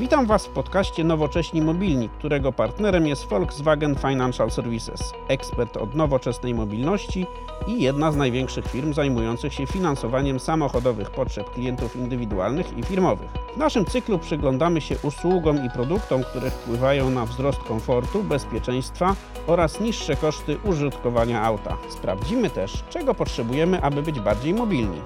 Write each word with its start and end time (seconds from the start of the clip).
Witam 0.00 0.26
Was 0.26 0.46
w 0.46 0.50
podcaście 0.50 1.04
Nowocześni 1.04 1.62
Mobilni, 1.62 2.08
którego 2.08 2.52
partnerem 2.52 3.06
jest 3.06 3.28
Volkswagen 3.28 3.96
Financial 3.96 4.50
Services, 4.50 5.12
ekspert 5.28 5.76
od 5.76 5.94
nowoczesnej 5.94 6.54
mobilności 6.54 7.26
i 7.66 7.82
jedna 7.82 8.12
z 8.12 8.16
największych 8.16 8.66
firm 8.66 8.92
zajmujących 8.92 9.54
się 9.54 9.66
finansowaniem 9.66 10.40
samochodowych 10.40 11.10
potrzeb 11.10 11.50
klientów 11.50 11.96
indywidualnych 11.96 12.78
i 12.78 12.82
firmowych. 12.82 13.30
W 13.54 13.56
naszym 13.56 13.84
cyklu 13.84 14.18
przyglądamy 14.18 14.80
się 14.80 14.96
usługom 15.02 15.64
i 15.66 15.70
produktom, 15.70 16.24
które 16.24 16.50
wpływają 16.50 17.10
na 17.10 17.26
wzrost 17.26 17.58
komfortu, 17.58 18.22
bezpieczeństwa 18.22 19.14
oraz 19.46 19.80
niższe 19.80 20.16
koszty 20.16 20.56
użytkowania 20.64 21.42
auta. 21.42 21.76
Sprawdzimy 21.88 22.50
też, 22.50 22.84
czego 22.90 23.14
potrzebujemy, 23.14 23.82
aby 23.82 24.02
być 24.02 24.20
bardziej 24.20 24.54
mobilni. 24.54 25.00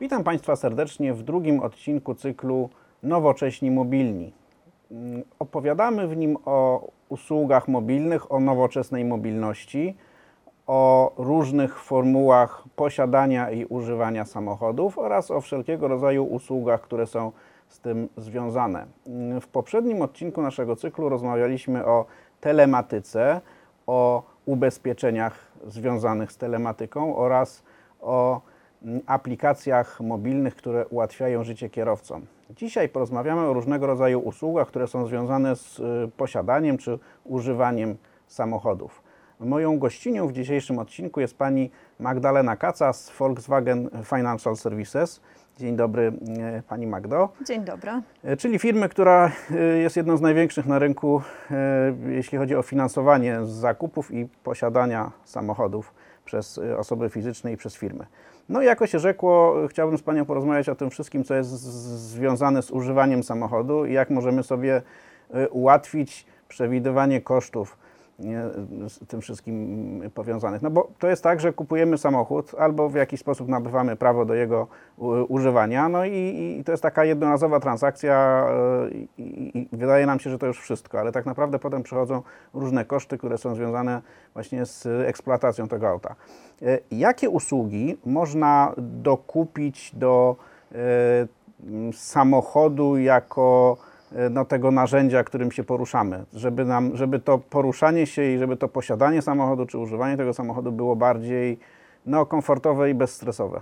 Witam 0.00 0.24
Państwa 0.24 0.56
serdecznie 0.56 1.14
w 1.14 1.22
drugim 1.22 1.60
odcinku 1.60 2.14
cyklu 2.14 2.70
Nowocześni 3.02 3.70
Mobilni. 3.70 4.32
Mm, 4.90 5.22
Opowiadamy 5.38 6.08
w 6.08 6.16
nim 6.16 6.36
o 6.44 6.88
usługach 7.08 7.68
mobilnych, 7.68 8.32
o 8.32 8.40
nowoczesnej 8.40 9.04
mobilności, 9.04 9.96
o 10.66 11.12
różnych 11.16 11.78
formułach 11.78 12.64
posiadania 12.76 13.50
i 13.50 13.64
używania 13.64 14.24
samochodów 14.24 14.98
oraz 14.98 15.30
o 15.30 15.40
wszelkiego 15.40 15.88
rodzaju 15.88 16.24
usługach, 16.24 16.80
które 16.80 17.06
są 17.06 17.32
z 17.68 17.80
tym 17.80 18.08
związane. 18.16 18.86
Mm, 19.06 19.40
W 19.40 19.48
poprzednim 19.48 20.02
odcinku 20.02 20.42
naszego 20.42 20.76
cyklu 20.76 21.08
rozmawialiśmy 21.08 21.86
o 21.86 22.04
telematyce, 22.40 23.40
o 23.86 24.22
ubezpieczeniach 24.46 25.52
związanych 25.66 26.32
z 26.32 26.36
telematyką 26.36 27.16
oraz 27.16 27.62
o 28.00 28.40
mm, 28.82 29.00
aplikacjach 29.06 30.00
mobilnych, 30.00 30.56
które 30.56 30.86
ułatwiają 30.86 31.44
życie 31.44 31.70
kierowcom. 31.70 32.26
Dzisiaj 32.56 32.88
porozmawiamy 32.88 33.40
o 33.40 33.52
różnego 33.52 33.86
rodzaju 33.86 34.20
usługach, 34.20 34.68
które 34.68 34.86
są 34.86 35.06
związane 35.06 35.56
z 35.56 35.78
y, 35.78 35.82
posiadaniem 36.16 36.78
czy 36.78 36.98
używaniem 37.24 37.96
samochodów. 38.26 39.02
Moją 39.40 39.78
gościnią 39.78 40.28
w 40.28 40.32
dzisiejszym 40.32 40.78
odcinku 40.78 41.20
jest 41.20 41.38
pani 41.38 41.70
Magdalena 41.98 42.56
Kaca 42.56 42.92
z 42.92 43.12
Volkswagen 43.18 43.90
Financial 44.04 44.56
Services. 44.56 45.20
Dzień 45.58 45.76
dobry 45.76 46.12
y, 46.58 46.62
pani 46.68 46.86
Magdo. 46.86 47.28
Dzień 47.46 47.64
dobry. 47.64 47.90
E, 48.24 48.36
Czyli 48.36 48.58
firmy, 48.58 48.88
która 48.88 49.32
jest 49.80 49.96
jedną 49.96 50.16
z 50.16 50.20
największych 50.20 50.66
na 50.66 50.78
rynku, 50.78 51.22
jeśli 52.08 52.38
chodzi 52.38 52.56
o 52.56 52.62
finansowanie 52.62 53.38
zakupów 53.44 54.10
i 54.14 54.28
posiadania 54.42 55.10
samochodów 55.24 55.94
przez 56.24 56.58
e, 56.58 56.78
osoby 56.78 57.10
fizyczne 57.10 57.52
i 57.52 57.56
przez 57.56 57.76
firmy. 57.76 58.06
No 58.48 58.62
i 58.62 58.64
jako 58.66 58.86
się 58.86 58.98
rzekło, 58.98 59.54
chciałbym 59.68 59.98
z 59.98 60.02
Panią 60.02 60.24
porozmawiać 60.24 60.68
o 60.68 60.74
tym 60.74 60.90
wszystkim, 60.90 61.24
co 61.24 61.34
jest 61.34 61.50
związane 62.10 62.62
z 62.62 62.70
używaniem 62.70 63.22
samochodu 63.22 63.86
i 63.86 63.92
jak 63.92 64.10
możemy 64.10 64.42
sobie 64.42 64.82
e, 65.30 65.48
ułatwić 65.48 66.26
przewidywanie 66.48 67.20
kosztów 67.20 67.76
z 68.88 69.06
tym 69.08 69.20
wszystkim 69.20 70.10
powiązanych. 70.14 70.62
No 70.62 70.70
bo 70.70 70.88
to 70.98 71.08
jest 71.08 71.22
tak, 71.22 71.40
że 71.40 71.52
kupujemy 71.52 71.98
samochód 71.98 72.54
albo 72.58 72.88
w 72.88 72.94
jakiś 72.94 73.20
sposób 73.20 73.48
nabywamy 73.48 73.96
prawo 73.96 74.24
do 74.24 74.34
jego 74.34 74.66
używania, 75.28 75.88
no 75.88 76.04
i, 76.04 76.56
i 76.60 76.64
to 76.64 76.72
jest 76.72 76.82
taka 76.82 77.04
jednorazowa 77.04 77.60
transakcja 77.60 78.46
e, 78.86 78.90
i, 79.18 79.58
i, 79.58 79.68
wydaje 79.72 80.06
nam 80.06 80.20
się, 80.20 80.30
że 80.30 80.38
to 80.38 80.46
już 80.46 80.60
wszystko, 80.60 81.00
ale 81.00 81.12
tak 81.12 81.26
naprawdę 81.26 81.58
potem 81.58 81.82
przychodzą 81.82 82.22
różne 82.54 82.84
koszty, 82.84 83.18
które 83.18 83.38
są 83.38 83.54
związane 83.54 84.02
właśnie 84.34 84.66
z 84.66 84.86
eksploatacją 84.86 85.68
tego 85.68 85.88
auta. 85.88 86.14
E, 86.62 86.78
Jakie 86.90 87.30
usługi 87.30 87.98
można 88.06 88.72
dokupić 88.78 89.94
do 89.94 90.36
e, 90.72 90.76
samochodu 91.92 92.98
jako 92.98 93.76
no, 94.30 94.44
tego 94.44 94.70
narzędzia, 94.70 95.24
którym 95.24 95.52
się 95.52 95.64
poruszamy, 95.64 96.24
żeby, 96.34 96.64
nam, 96.64 96.96
żeby 96.96 97.18
to 97.18 97.38
poruszanie 97.38 98.06
się 98.06 98.22
i 98.22 98.38
żeby 98.38 98.56
to 98.56 98.68
posiadanie 98.68 99.22
samochodu 99.22 99.66
czy 99.66 99.78
używanie 99.78 100.16
tego 100.16 100.34
samochodu 100.34 100.72
było 100.72 100.96
bardziej 100.96 101.58
no, 102.06 102.26
komfortowe 102.26 102.90
i 102.90 102.94
bezstresowe. 102.94 103.60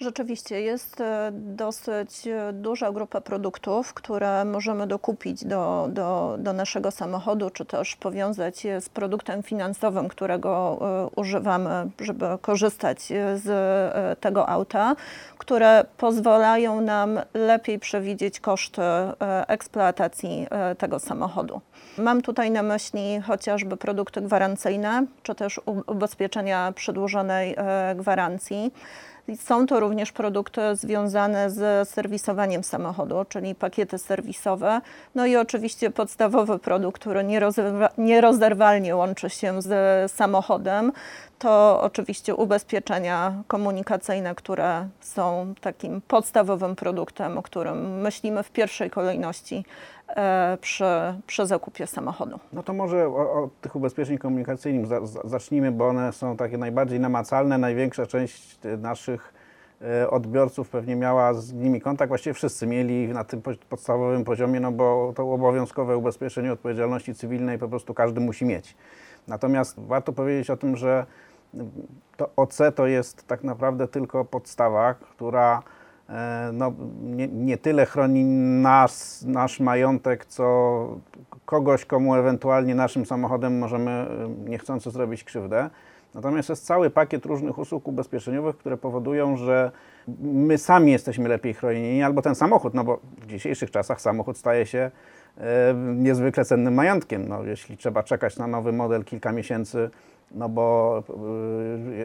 Rzeczywiście 0.00 0.60
jest 0.60 1.00
e, 1.00 1.30
dosyć 1.32 2.26
e, 2.26 2.52
duża 2.52 2.92
grupa 2.92 3.20
produktów, 3.20 3.94
które 3.94 4.44
możemy 4.44 4.86
dokupić 4.86 5.44
do, 5.44 5.88
do, 5.90 6.36
do 6.38 6.52
naszego 6.52 6.90
samochodu, 6.90 7.50
czy 7.50 7.64
też 7.64 7.96
powiązać 7.96 8.64
je 8.64 8.80
z 8.80 8.88
produktem 8.88 9.42
finansowym, 9.42 10.08
którego 10.08 10.78
e, 10.80 11.20
używamy, 11.20 11.90
żeby 12.00 12.26
korzystać 12.40 12.98
z 13.34 14.20
tego 14.20 14.48
auta, 14.48 14.96
które 15.38 15.84
pozwalają 15.96 16.80
nam 16.80 17.20
lepiej 17.34 17.78
przewidzieć 17.78 18.40
koszty 18.40 18.82
eksploatacji 19.46 20.46
tego 20.78 20.98
samochodu. 20.98 21.60
Mam 21.98 22.22
tutaj 22.22 22.50
na 22.50 22.62
myśli 22.62 23.20
chociażby 23.26 23.76
produkty 23.76 24.20
gwarancyjne, 24.20 25.06
czy 25.22 25.34
też 25.34 25.60
ubezpieczenia 25.86 26.72
przedłużonej 26.72 27.56
gwarancji. 27.96 28.72
Są 29.34 29.66
to 29.66 29.80
również 29.80 30.12
produkty 30.12 30.60
związane 30.76 31.50
z 31.50 31.88
serwisowaniem 31.88 32.64
samochodu, 32.64 33.24
czyli 33.28 33.54
pakiety 33.54 33.98
serwisowe. 33.98 34.80
No 35.14 35.26
i 35.26 35.36
oczywiście 35.36 35.90
podstawowy 35.90 36.58
produkt, 36.58 37.00
który 37.00 37.24
nierozerwa- 37.24 37.88
nierozerwalnie 37.98 38.96
łączy 38.96 39.30
się 39.30 39.62
z 39.62 40.12
samochodem, 40.12 40.92
to 41.38 41.80
oczywiście 41.82 42.34
ubezpieczenia 42.34 43.32
komunikacyjne, 43.48 44.34
które 44.34 44.88
są 45.00 45.54
takim 45.60 46.00
podstawowym 46.08 46.76
produktem, 46.76 47.38
o 47.38 47.42
którym 47.42 48.00
myślimy 48.00 48.42
w 48.42 48.50
pierwszej 48.50 48.90
kolejności 48.90 49.64
przy, 50.60 50.84
przy 51.26 51.46
zakupie 51.46 51.86
samochodu. 51.86 52.38
No 52.52 52.62
to 52.62 52.72
może 52.72 53.06
o, 53.06 53.50
tych 53.60 53.76
ubezpieczeń 53.76 54.18
komunikacyjnych 54.18 54.86
za, 54.86 55.06
za, 55.06 55.20
zacznijmy, 55.24 55.72
bo 55.72 55.88
one 55.88 56.12
są 56.12 56.36
takie 56.36 56.58
najbardziej 56.58 57.00
namacalne. 57.00 57.58
Największa 57.58 58.06
część 58.06 58.58
e, 58.64 58.76
naszych 58.76 59.34
e, 59.82 60.10
odbiorców 60.10 60.68
pewnie 60.68 60.96
miała 60.96 61.34
z 61.34 61.52
nimi 61.52 61.80
kontakt. 61.80 62.08
Właściwie 62.08 62.34
wszyscy 62.34 62.66
mieli 62.66 63.08
na 63.08 63.24
tym 63.24 63.42
po- 63.42 63.50
podstawowym 63.68 64.24
poziomie, 64.24 64.60
no 64.60 64.72
bo 64.72 65.12
to 65.16 65.32
obowiązkowe 65.32 65.96
ubezpieczenie 65.96 66.52
odpowiedzialności 66.52 67.14
cywilnej 67.14 67.58
po 67.58 67.68
prostu 67.68 67.94
każdy 67.94 68.20
musi 68.20 68.44
mieć. 68.44 68.76
Natomiast 69.28 69.80
warto 69.80 70.12
powiedzieć 70.12 70.50
o 70.50 70.56
tym, 70.56 70.76
że 70.76 71.06
to 72.16 72.30
OC 72.36 72.58
to 72.74 72.86
jest 72.86 73.26
tak 73.26 73.44
naprawdę 73.44 73.88
tylko 73.88 74.24
podstawa, 74.24 74.94
która 74.94 75.58
e, 75.58 75.75
no, 76.52 76.72
nie, 77.02 77.28
nie 77.28 77.58
tyle 77.58 77.86
chroni 77.86 78.24
nas, 78.62 79.24
nasz 79.28 79.60
majątek, 79.60 80.26
co 80.26 80.88
kogoś, 81.44 81.84
komu 81.84 82.14
ewentualnie 82.14 82.74
naszym 82.74 83.06
samochodem 83.06 83.58
możemy 83.58 83.90
e, 83.90 84.06
niechcący 84.50 84.90
zrobić 84.90 85.24
krzywdę. 85.24 85.70
Natomiast 86.14 86.48
jest 86.48 86.66
cały 86.66 86.90
pakiet 86.90 87.26
różnych 87.26 87.58
usług 87.58 87.88
ubezpieczeniowych, 87.88 88.56
które 88.56 88.76
powodują, 88.76 89.36
że 89.36 89.70
my 90.20 90.58
sami 90.58 90.92
jesteśmy 90.92 91.28
lepiej 91.28 91.54
chronieni, 91.54 92.02
albo 92.02 92.22
ten 92.22 92.34
samochód, 92.34 92.74
no 92.74 92.84
bo 92.84 93.00
w 93.18 93.26
dzisiejszych 93.26 93.70
czasach 93.70 94.00
samochód 94.00 94.38
staje 94.38 94.66
się 94.66 94.90
e, 95.38 95.74
niezwykle 95.74 96.44
cennym 96.44 96.74
majątkiem. 96.74 97.28
No, 97.28 97.44
jeśli 97.44 97.76
trzeba 97.76 98.02
czekać 98.02 98.38
na 98.38 98.46
nowy 98.46 98.72
model 98.72 99.04
kilka 99.04 99.32
miesięcy, 99.32 99.90
no 100.30 100.48
bo 100.48 101.02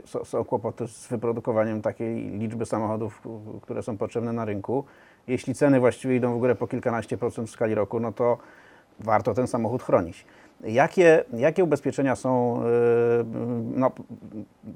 y, 0.06 0.26
są- 0.26 0.44
kłopoty 0.46 0.88
z 0.88 1.08
wyprodukowaniem 1.08 1.82
takiej 1.82 2.16
liczby 2.16 2.66
samochodów, 2.66 3.22
które 3.62 3.84
są 3.84 3.98
potrzebne 3.98 4.34
na 4.34 4.46
rynku. 4.46 4.84
Jeśli 5.28 5.56
ceny 5.56 5.80
właściwie 5.80 6.16
idą 6.16 6.36
w 6.36 6.40
górę 6.40 6.56
po 6.56 6.68
kilkanaście 6.68 7.18
procent 7.18 7.48
w 7.48 7.52
skali 7.52 7.76
roku, 7.76 8.00
no 8.00 8.12
to 8.12 8.38
warto 9.00 9.34
ten 9.34 9.48
samochód 9.48 9.84
chronić. 9.84 10.26
Jakie, 10.64 11.24
jakie 11.34 11.64
ubezpieczenia 11.64 12.16
są 12.16 12.62
y, 12.62 12.66
no, 13.76 13.92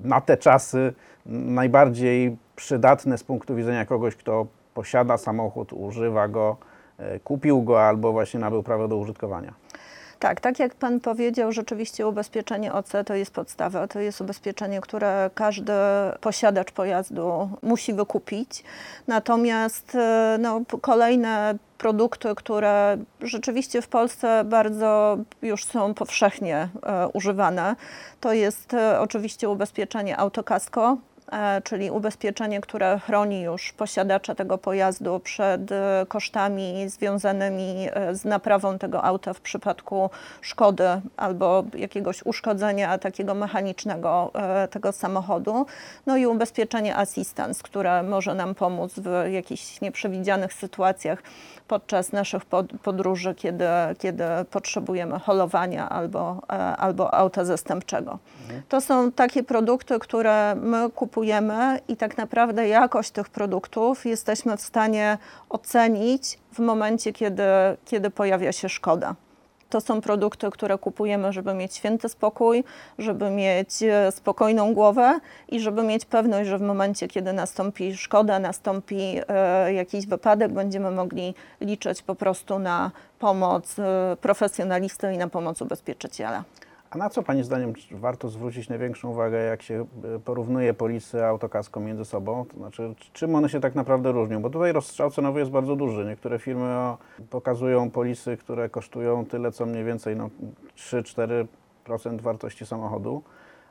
na 0.03 0.21
te 0.21 0.37
czasy 0.37 0.93
najbardziej 1.25 2.37
przydatne 2.55 3.17
z 3.17 3.23
punktu 3.23 3.55
widzenia 3.55 3.85
kogoś, 3.85 4.15
kto 4.15 4.45
posiada 4.73 5.17
samochód, 5.17 5.73
używa 5.73 6.27
go, 6.27 6.57
y, 6.99 7.19
kupił 7.19 7.61
go 7.63 7.83
albo 7.83 8.11
właśnie 8.11 8.39
nabył 8.39 8.63
prawo 8.63 8.87
do 8.87 8.97
użytkowania? 8.97 9.53
Tak, 10.19 10.41
tak 10.41 10.59
jak 10.59 10.75
Pan 10.75 10.99
powiedział, 10.99 11.51
rzeczywiście 11.51 12.07
ubezpieczenie 12.07 12.73
OC 12.73 12.91
to 13.05 13.13
jest 13.13 13.31
podstawa. 13.31 13.87
To 13.87 13.99
jest 13.99 14.21
ubezpieczenie, 14.21 14.81
które 14.81 15.29
każdy 15.35 15.73
posiadacz 16.21 16.71
pojazdu 16.71 17.49
musi 17.61 17.93
wykupić. 17.93 18.63
Natomiast 19.07 19.95
e, 19.95 20.37
no, 20.39 20.61
kolejne 20.81 21.55
produkty, 21.77 22.35
które 22.35 22.97
rzeczywiście 23.21 23.81
w 23.81 23.87
Polsce 23.87 24.43
bardzo 24.45 25.17
już 25.41 25.65
są 25.65 25.93
powszechnie 25.93 26.69
e, 26.83 27.07
używane, 27.07 27.75
to 28.19 28.33
jest 28.33 28.73
e, 28.73 28.99
oczywiście 28.99 29.49
ubezpieczenie 29.49 30.17
autokasko. 30.17 30.97
E, 31.31 31.61
czyli 31.61 31.91
ubezpieczenie, 31.91 32.61
które 32.61 32.99
chroni 32.99 33.41
już 33.41 33.73
posiadacza 33.73 34.35
tego 34.35 34.57
pojazdu 34.57 35.19
przed 35.19 35.71
e, 35.71 36.05
kosztami 36.07 36.89
związanymi 36.89 37.87
e, 37.93 38.15
z 38.15 38.25
naprawą 38.25 38.77
tego 38.77 39.03
auta 39.03 39.33
w 39.33 39.41
przypadku 39.41 40.09
szkody 40.41 40.87
albo 41.17 41.63
jakiegoś 41.77 42.25
uszkodzenia 42.25 42.97
takiego 42.97 43.33
mechanicznego 43.33 44.31
tego 44.69 44.91
samochodu. 44.91 45.65
No 46.05 46.17
i 46.17 46.25
ubezpieczenie 46.25 46.97
assistance, 46.97 47.63
które 47.63 48.03
może 48.03 48.35
nam 48.35 48.55
pomóc 48.55 48.93
w 48.97 49.31
jakichś 49.31 49.81
nieprzewidzianych 49.81 50.53
sytuacjach 50.53 51.23
podczas 51.67 52.11
naszych 52.11 52.45
pod- 52.45 52.71
podróży, 52.83 53.35
kiedy, 53.35 53.65
kiedy 53.99 54.23
potrzebujemy 54.51 55.19
holowania 55.19 55.89
albo, 55.89 56.41
albo 56.77 57.13
auta 57.13 57.45
zastępczego. 57.45 58.19
To 58.69 58.81
są 58.81 59.11
takie 59.11 59.43
produkty, 59.43 59.99
które 59.99 60.55
my 60.55 60.89
kupujemy 60.89 61.14
i 61.87 61.97
tak 61.97 62.17
naprawdę 62.17 62.67
jakość 62.67 63.11
tych 63.11 63.29
produktów 63.29 64.05
jesteśmy 64.05 64.57
w 64.57 64.61
stanie 64.61 65.17
ocenić 65.49 66.39
w 66.53 66.59
momencie, 66.59 67.13
kiedy, 67.13 67.43
kiedy 67.85 68.09
pojawia 68.09 68.51
się 68.51 68.69
szkoda. 68.69 69.15
To 69.69 69.81
są 69.81 70.01
produkty, 70.01 70.51
które 70.51 70.77
kupujemy, 70.77 71.33
żeby 71.33 71.53
mieć 71.53 71.75
święty 71.75 72.09
spokój, 72.09 72.63
żeby 72.97 73.29
mieć 73.29 73.83
e, 73.83 74.11
spokojną 74.11 74.73
głowę 74.73 75.19
i 75.49 75.59
żeby 75.59 75.83
mieć 75.83 76.05
pewność, 76.05 76.49
że 76.49 76.57
w 76.57 76.61
momencie, 76.61 77.07
kiedy 77.07 77.33
nastąpi 77.33 77.97
szkoda, 77.97 78.39
nastąpi 78.39 79.19
e, 79.27 79.73
jakiś 79.73 80.07
wypadek, 80.07 80.51
będziemy 80.51 80.91
mogli 80.91 81.33
liczyć 81.61 82.01
po 82.01 82.15
prostu 82.15 82.59
na 82.59 82.91
pomoc 83.19 83.79
e, 83.79 84.17
profesjonalisty 84.21 85.13
i 85.13 85.17
na 85.17 85.27
pomoc 85.27 85.61
ubezpieczyciela. 85.61 86.43
Na 86.95 87.09
co 87.09 87.23
Pani 87.23 87.43
zdaniem 87.43 87.73
warto 87.91 88.29
zwrócić 88.29 88.69
największą 88.69 89.09
uwagę, 89.09 89.37
jak 89.37 89.61
się 89.61 89.85
e, 90.15 90.19
porównuje 90.19 90.73
polisy 90.73 91.25
autokasko 91.25 91.79
między 91.79 92.05
sobą? 92.05 92.45
To 92.45 92.57
znaczy, 92.57 92.93
czym 93.13 93.35
one 93.35 93.49
się 93.49 93.59
tak 93.59 93.75
naprawdę 93.75 94.11
różnią? 94.11 94.41
Bo 94.41 94.49
tutaj 94.49 94.71
rozstrzał 94.71 95.11
cenowy 95.11 95.39
jest 95.39 95.51
bardzo 95.51 95.75
duży. 95.75 96.05
Niektóre 96.05 96.39
firmy 96.39 96.75
pokazują 97.29 97.91
polisy, 97.91 98.37
które 98.37 98.69
kosztują 98.69 99.25
tyle, 99.25 99.51
co 99.51 99.65
mniej 99.65 99.83
więcej 99.83 100.15
no, 100.15 100.29
3-4% 100.77 101.47
wartości 102.21 102.65
samochodu, 102.65 103.23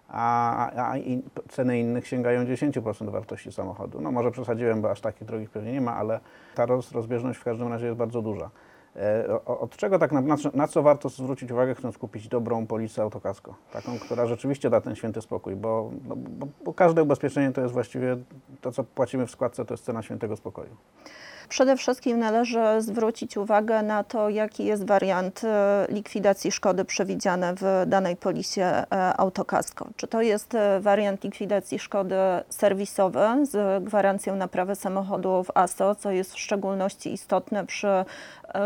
a, 0.09 0.57
a, 0.71 0.91
a 0.91 0.99
i, 0.99 1.23
ceny 1.49 1.81
innych 1.81 2.07
sięgają 2.07 2.45
10% 2.45 3.11
wartości 3.11 3.53
samochodu. 3.53 4.01
No 4.01 4.13
może 4.13 4.31
przesadziłem, 4.31 4.83
bo 4.83 4.91
aż 4.91 5.01
takich 5.01 5.25
drogich 5.25 5.51
pewnie 5.51 5.73
nie 5.73 5.81
ma, 5.81 5.97
ale 5.97 6.21
ta 6.55 6.67
roz, 6.67 6.93
rozbieżność 6.93 7.39
w 7.39 7.45
każdym 7.45 7.69
razie 7.69 7.87
jest 7.87 7.99
bardzo 7.99 8.23
duża. 8.23 8.51
E, 8.97 9.45
Od 9.45 9.77
czego 9.77 9.99
tak 9.99 10.13
na, 10.13 10.23
na, 10.55 10.69
co- 10.69 10.83
warto 10.83 11.09
zwrócić 11.09 11.51
uwagę, 11.53 11.75
chcąc 11.75 11.99
kupić 11.99 12.29
dobrą 12.29 12.67
polisę 12.67 13.03
autokasko? 13.03 13.55
Taką, 13.73 13.99
która 13.99 14.27
rzeczywiście 14.27 14.71
da 14.71 14.81
ten 14.81 14.97
święty 14.97 15.21
spokój, 15.23 15.57
bo, 15.57 15.91
no, 16.09 16.17
bo, 16.17 16.47
bo 16.65 16.73
każde 16.75 17.03
ubezpieczenie 17.03 17.53
to 17.53 17.61
jest 17.61 17.73
właściwie 17.75 18.17
to, 18.61 18.73
co 18.73 18.85
płacimy 18.85 19.27
w 19.27 19.31
składce, 19.31 19.65
to 19.65 19.75
jest 19.75 19.85
cena 19.85 20.03
świętego 20.03 20.37
spokoju. 20.37 20.77
Przede 21.49 21.77
wszystkim 21.77 22.19
należy 22.19 22.61
zwrócić 22.79 23.37
uwagę 23.37 23.83
na 23.83 24.05
to, 24.05 24.29
jaki 24.29 24.65
jest 24.65 24.87
wariant 24.87 25.45
e, 25.45 25.87
likwidacji 25.89 26.53
szkody 26.53 26.85
przewidziany 26.85 27.47
w 27.55 27.85
danej 27.87 28.17
polisie 28.17 28.65
e, 28.65 28.87
autokasko. 29.17 29.89
Czy 29.97 30.07
to 30.07 30.23
jest 30.23 30.55
e, 30.55 30.81
wariant 30.81 31.25
likwidacji 31.25 31.79
szkody 31.79 32.17
serwisowy 32.49 33.21
z 33.43 33.85
gwarancją 33.85 34.37
naprawy 34.37 34.75
samochodu 34.75 35.45
w 35.45 35.51
ASO, 35.55 35.95
co 35.95 36.11
jest 36.11 36.35
w 36.35 36.39
szczególności 36.39 37.13
istotne 37.13 37.67
przy 37.67 38.05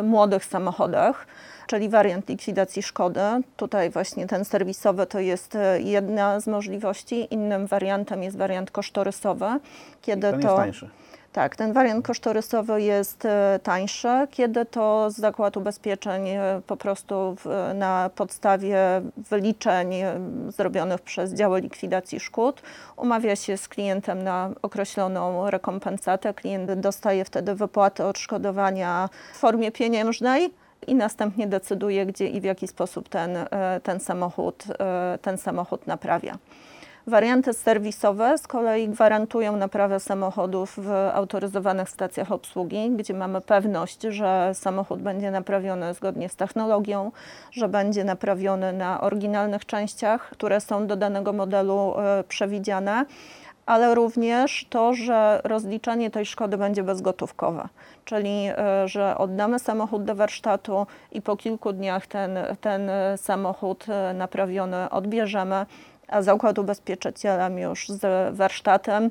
młodych 0.02 0.44
samochodach 0.44 1.26
czyli 1.66 1.88
wariant 1.88 2.28
likwidacji 2.28 2.82
szkody. 2.82 3.20
Tutaj 3.56 3.90
właśnie 3.90 4.26
ten 4.26 4.44
serwisowy 4.44 5.06
to 5.06 5.20
jest 5.20 5.58
jedna 5.78 6.40
z 6.40 6.46
możliwości. 6.46 7.34
Innym 7.34 7.66
wariantem 7.66 8.22
jest 8.22 8.36
wariant 8.36 8.70
kosztorysowy, 8.70 9.46
kiedy 10.02 10.30
Ten 10.30 10.40
to 10.40 10.46
jest 10.46 10.56
tańszy. 10.56 10.88
Tak, 11.38 11.56
ten 11.56 11.72
wariant 11.72 12.06
kosztorysowy 12.06 12.82
jest 12.82 13.24
e, 13.24 13.60
tańszy, 13.62 14.08
kiedy 14.30 14.64
to 14.64 15.10
zakład 15.10 15.56
ubezpieczeń 15.56 16.28
e, 16.28 16.60
po 16.66 16.76
prostu 16.76 17.36
na 17.74 18.10
podstawie 18.14 18.78
wyliczeń 19.16 19.94
e, 19.94 20.20
zrobionych 20.48 21.00
przez 21.00 21.34
działy 21.34 21.60
likwidacji 21.60 22.20
szkód 22.20 22.62
umawia 22.96 23.36
się 23.36 23.56
z 23.56 23.68
klientem 23.68 24.22
na 24.22 24.50
określoną 24.62 25.50
rekompensatę. 25.50 26.34
Klient 26.34 26.72
dostaje 26.72 27.24
wtedy 27.24 27.54
wypłatę 27.54 28.06
odszkodowania 28.06 29.08
w 29.34 29.36
formie 29.36 29.72
pieniężnej 29.72 30.50
i 30.86 30.94
następnie 30.94 31.46
decyduje, 31.46 32.06
gdzie 32.06 32.28
i 32.28 32.40
w 32.40 32.44
jaki 32.44 32.68
sposób 32.68 33.08
ten, 33.08 33.38
ten, 33.82 34.00
samochód, 34.00 34.64
ten 35.22 35.38
samochód 35.38 35.86
naprawia. 35.86 36.38
Warianty 37.08 37.52
serwisowe 37.52 38.38
z 38.38 38.46
kolei 38.46 38.88
gwarantują 38.88 39.56
naprawę 39.56 40.00
samochodów 40.00 40.74
w 40.76 40.90
autoryzowanych 41.14 41.88
stacjach 41.90 42.32
obsługi, 42.32 42.90
gdzie 42.90 43.14
mamy 43.14 43.40
pewność, 43.40 44.02
że 44.02 44.50
samochód 44.54 45.02
będzie 45.02 45.30
naprawiony 45.30 45.94
zgodnie 45.94 46.28
z 46.28 46.36
technologią, 46.36 47.12
że 47.50 47.68
będzie 47.68 48.04
naprawiony 48.04 48.72
na 48.72 49.00
oryginalnych 49.00 49.66
częściach, 49.66 50.30
które 50.30 50.60
są 50.60 50.86
do 50.86 50.96
danego 50.96 51.32
modelu 51.32 51.94
e, 51.98 52.24
przewidziane, 52.28 53.04
ale 53.66 53.94
również 53.94 54.66
to, 54.70 54.94
że 54.94 55.40
rozliczenie 55.44 56.10
tej 56.10 56.26
szkody 56.26 56.58
będzie 56.58 56.82
bezgotówkowe, 56.82 57.68
czyli 58.04 58.48
e, 58.48 58.88
że 58.88 59.18
oddamy 59.18 59.58
samochód 59.58 60.04
do 60.04 60.14
warsztatu 60.14 60.86
i 61.12 61.22
po 61.22 61.36
kilku 61.36 61.72
dniach 61.72 62.06
ten, 62.06 62.38
ten 62.60 62.90
e, 62.90 63.18
samochód 63.18 63.86
naprawiony 64.14 64.90
odbierzemy 64.90 65.66
a 66.08 66.22
zakład 66.22 66.58
ubezpieczycielem 66.58 67.58
już 67.58 67.88
z 67.88 68.36
warsztatem 68.36 69.10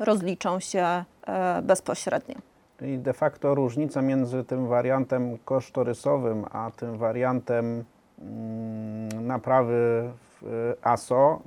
rozliczą 0.00 0.60
się 0.60 1.04
e, 1.26 1.62
bezpośrednio. 1.62 2.34
Czyli 2.78 2.98
de 2.98 3.12
facto 3.12 3.54
różnica 3.54 4.02
między 4.02 4.44
tym 4.44 4.68
wariantem 4.68 5.38
kosztorysowym, 5.44 6.44
a 6.52 6.70
tym 6.76 6.98
wariantem 6.98 7.84
mm, 8.18 9.26
naprawy 9.26 10.10
w 10.40 10.46
e, 10.82 10.86
ASO, 10.86 11.40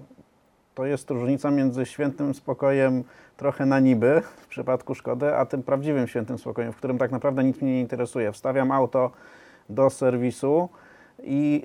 to 0.75 0.85
jest 0.85 1.09
różnica 1.09 1.51
między 1.51 1.85
świętym 1.85 2.33
spokojem 2.33 3.03
trochę 3.37 3.65
na 3.65 3.79
niby 3.79 4.21
w 4.37 4.47
przypadku 4.47 4.95
szkody, 4.95 5.35
a 5.35 5.45
tym 5.45 5.63
prawdziwym 5.63 6.07
świętym 6.07 6.37
spokojem, 6.37 6.73
w 6.73 6.75
którym 6.75 6.97
tak 6.97 7.11
naprawdę 7.11 7.43
nic 7.43 7.61
mnie 7.61 7.73
nie 7.73 7.81
interesuje. 7.81 8.31
Wstawiam 8.31 8.71
auto 8.71 9.11
do 9.69 9.89
serwisu 9.89 10.69
i 11.25 11.63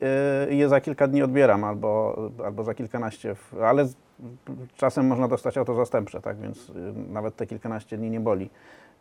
y, 0.50 0.54
je 0.54 0.68
za 0.68 0.80
kilka 0.80 1.06
dni 1.06 1.22
odbieram 1.22 1.64
albo, 1.64 2.16
albo 2.44 2.64
za 2.64 2.74
kilkanaście, 2.74 3.36
ale 3.62 3.88
czasem 4.76 5.06
można 5.06 5.28
dostać 5.28 5.58
auto 5.58 5.74
zastępcze, 5.74 6.20
tak 6.20 6.36
więc 6.36 6.70
y, 6.70 6.72
nawet 7.08 7.36
te 7.36 7.46
kilkanaście 7.46 7.98
dni 7.98 8.10
nie 8.10 8.20
boli. 8.20 8.50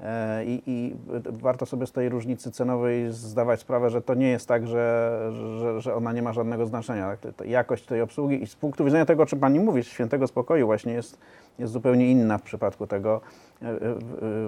E, 0.03 0.45
I, 0.45 0.61
I 0.67 0.95
warto 1.25 1.65
sobie 1.65 1.87
z 1.87 1.91
tej 1.91 2.09
różnicy 2.09 2.51
cenowej 2.51 3.11
zdawać 3.11 3.59
sprawę, 3.59 3.89
że 3.89 4.01
to 4.01 4.13
nie 4.13 4.29
jest 4.29 4.47
tak, 4.47 4.67
że, 4.67 5.19
że, 5.59 5.81
że 5.81 5.95
ona 5.95 6.11
nie 6.11 6.21
ma 6.21 6.33
żadnego 6.33 6.65
znaczenia. 6.65 7.07
Tak? 7.09 7.19
Ta- 7.19 7.31
ta 7.31 7.45
Jakość 7.45 7.85
tej 7.85 8.01
obsługi 8.01 8.43
i 8.43 8.47
z 8.47 8.55
punktu 8.55 8.85
widzenia 8.85 9.05
tego, 9.05 9.23
o 9.23 9.25
czym 9.25 9.39
Pani 9.39 9.59
mówi, 9.59 9.83
świętego 9.83 10.27
spokoju 10.27 10.65
właśnie 10.65 10.93
jest, 10.93 11.17
jest 11.59 11.73
zupełnie 11.73 12.11
inna 12.11 12.37
w 12.37 12.41
przypadku 12.41 12.87
tego 12.87 13.21
e, 13.61 13.65
e, 13.67 13.75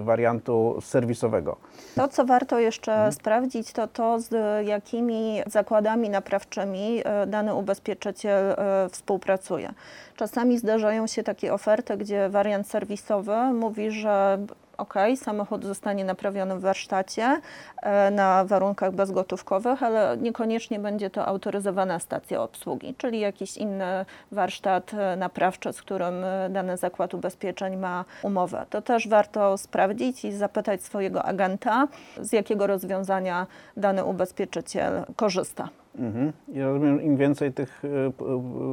wariantu 0.02 0.78
serwisowego. 0.80 1.56
To, 1.94 2.08
co 2.08 2.24
warto 2.24 2.58
jeszcze 2.58 3.12
sprawdzić, 3.12 3.72
to 3.72 3.88
to, 3.88 4.20
z 4.20 4.34
jakimi 4.66 5.40
zakładami 5.46 6.10
naprawczymi 6.10 7.02
dany 7.26 7.54
ubezpieczyciel 7.54 8.56
współpracuje. 8.90 9.72
Czasami 10.16 10.58
zdarzają 10.58 11.06
się 11.06 11.22
takie 11.22 11.54
oferty, 11.54 11.96
gdzie 11.96 12.28
wariant 12.28 12.68
serwisowy 12.68 13.36
mówi, 13.52 13.90
że 13.90 14.38
ok, 14.82 14.94
samochód 15.16 15.64
zostanie 15.64 16.04
naprawiony 16.04 16.56
w 16.56 16.60
warsztacie 16.60 17.40
e, 17.82 18.10
na 18.10 18.44
warunkach 18.44 18.92
bezgotówkowych, 18.92 19.82
ale 19.82 20.16
niekoniecznie 20.16 20.78
będzie 20.78 21.10
to 21.10 21.26
autoryzowana 21.26 21.98
stacja 21.98 22.42
obsługi, 22.42 22.94
czyli 22.98 23.20
jakiś 23.20 23.56
inny 23.56 24.04
warsztat 24.32 24.94
e, 24.94 25.16
naprawczy, 25.16 25.72
z 25.72 25.82
którym 25.82 26.24
e, 26.24 26.50
dany 26.50 26.76
zakład 26.76 27.14
ubezpieczeń 27.14 27.76
ma 27.76 28.04
umowę. 28.22 28.66
To 28.70 28.82
też 28.82 29.08
warto 29.08 29.58
sprawdzić 29.58 30.24
i 30.24 30.32
zapytać 30.32 30.82
swojego 30.82 31.24
agenta, 31.24 31.88
z 32.20 32.32
jakiego 32.32 32.66
rozwiązania 32.66 33.46
dany 33.76 34.04
ubezpieczyciel 34.04 35.04
korzysta. 35.16 35.81
Mhm. 35.98 36.32
I 36.48 36.60
rozumiem, 36.60 37.02
im 37.02 37.16
więcej 37.16 37.52
tych 37.52 37.82
p- 38.18 38.24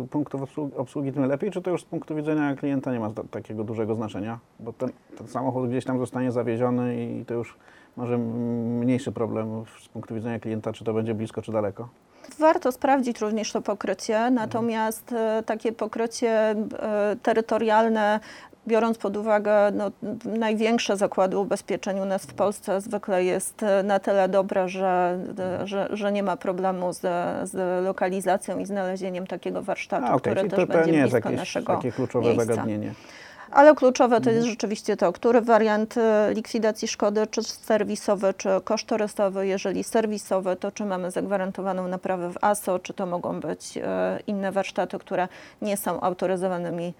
y, 0.03 0.07
punktów 0.07 0.41
obsługi, 0.41 0.75
obsługi, 0.75 1.11
tym 1.11 1.25
lepiej, 1.25 1.51
czy 1.51 1.61
to 1.61 1.71
już 1.71 1.81
z 1.81 1.85
punktu 1.85 2.15
widzenia 2.15 2.55
klienta 2.55 2.91
nie 2.93 2.99
ma 2.99 3.09
takiego 3.31 3.63
dużego 3.63 3.95
znaczenia? 3.95 4.39
Bo 4.59 4.73
ten, 4.73 4.89
ten 5.17 5.27
samochód 5.27 5.69
gdzieś 5.69 5.85
tam 5.85 5.99
zostanie 5.99 6.31
zawieziony 6.31 7.05
i 7.05 7.25
to 7.25 7.33
już 7.33 7.57
może 7.97 8.17
mniejszy 8.17 9.11
problem 9.11 9.63
z 9.83 9.87
punktu 9.87 10.15
widzenia 10.15 10.39
klienta, 10.39 10.73
czy 10.73 10.83
to 10.83 10.93
będzie 10.93 11.13
blisko, 11.15 11.41
czy 11.41 11.51
daleko. 11.51 11.89
Warto 12.39 12.71
sprawdzić 12.71 13.21
również 13.21 13.51
to 13.51 13.61
pokrycie, 13.61 14.31
natomiast 14.31 15.11
e, 15.13 15.43
takie 15.45 15.71
pokrycie 15.71 16.29
e, 16.29 17.15
terytorialne, 17.23 18.19
biorąc 18.67 18.97
pod 18.97 19.17
uwagę 19.17 19.71
no, 19.71 19.91
największe 20.25 20.97
zakłady 20.97 21.37
ubezpieczeń 21.37 21.99
u 21.99 22.05
nas 22.05 22.25
w 22.25 22.33
Polsce, 22.33 22.81
zwykle 22.81 23.23
jest 23.23 23.63
e, 23.63 23.83
na 23.83 23.99
tyle 23.99 24.29
dobre, 24.29 24.69
że, 24.69 25.19
e, 25.39 25.67
że, 25.67 25.89
że 25.91 26.11
nie 26.11 26.23
ma 26.23 26.37
problemu 26.37 26.93
z, 26.93 27.01
z 27.49 27.85
lokalizacją 27.85 28.59
i 28.59 28.65
znalezieniem 28.65 29.27
takiego 29.27 29.61
warsztatu, 29.61 30.05
A, 30.05 30.07
okej, 30.07 30.19
który 30.19 30.35
czyli 30.35 30.49
też 30.49 30.59
to, 30.59 30.67
będzie 30.67 30.91
nie 30.91 30.97
jest 30.97 31.11
blisko 31.11 31.29
jakieś 31.29 31.39
naszego 31.39 31.75
takie 31.75 31.91
kluczowe 31.91 32.25
miejsca. 32.25 32.45
zagadnienie. 32.45 32.93
Ale 33.51 33.75
kluczowe 33.75 34.21
to 34.21 34.29
jest 34.29 34.47
rzeczywiście 34.47 34.97
to, 34.97 35.13
który 35.13 35.41
wariant 35.41 35.97
e, 35.97 36.33
likwidacji 36.33 36.87
szkody, 36.87 37.27
czy 37.27 37.43
serwisowy, 37.43 38.33
czy 38.33 38.49
kosztorysowy. 38.63 39.47
Jeżeli 39.47 39.83
serwisowy, 39.83 40.55
to 40.55 40.71
czy 40.71 40.85
mamy 40.85 41.11
zagwarantowaną 41.11 41.87
naprawę 41.87 42.31
w 42.31 42.37
ASO, 42.41 42.79
czy 42.79 42.93
to 42.93 43.05
mogą 43.05 43.39
być 43.39 43.79
inne 44.27 44.51
warsztaty, 44.51 44.99
które 44.99 45.27
nie 45.61 45.77
są 45.77 46.01
autoryzowanymi 46.01 46.93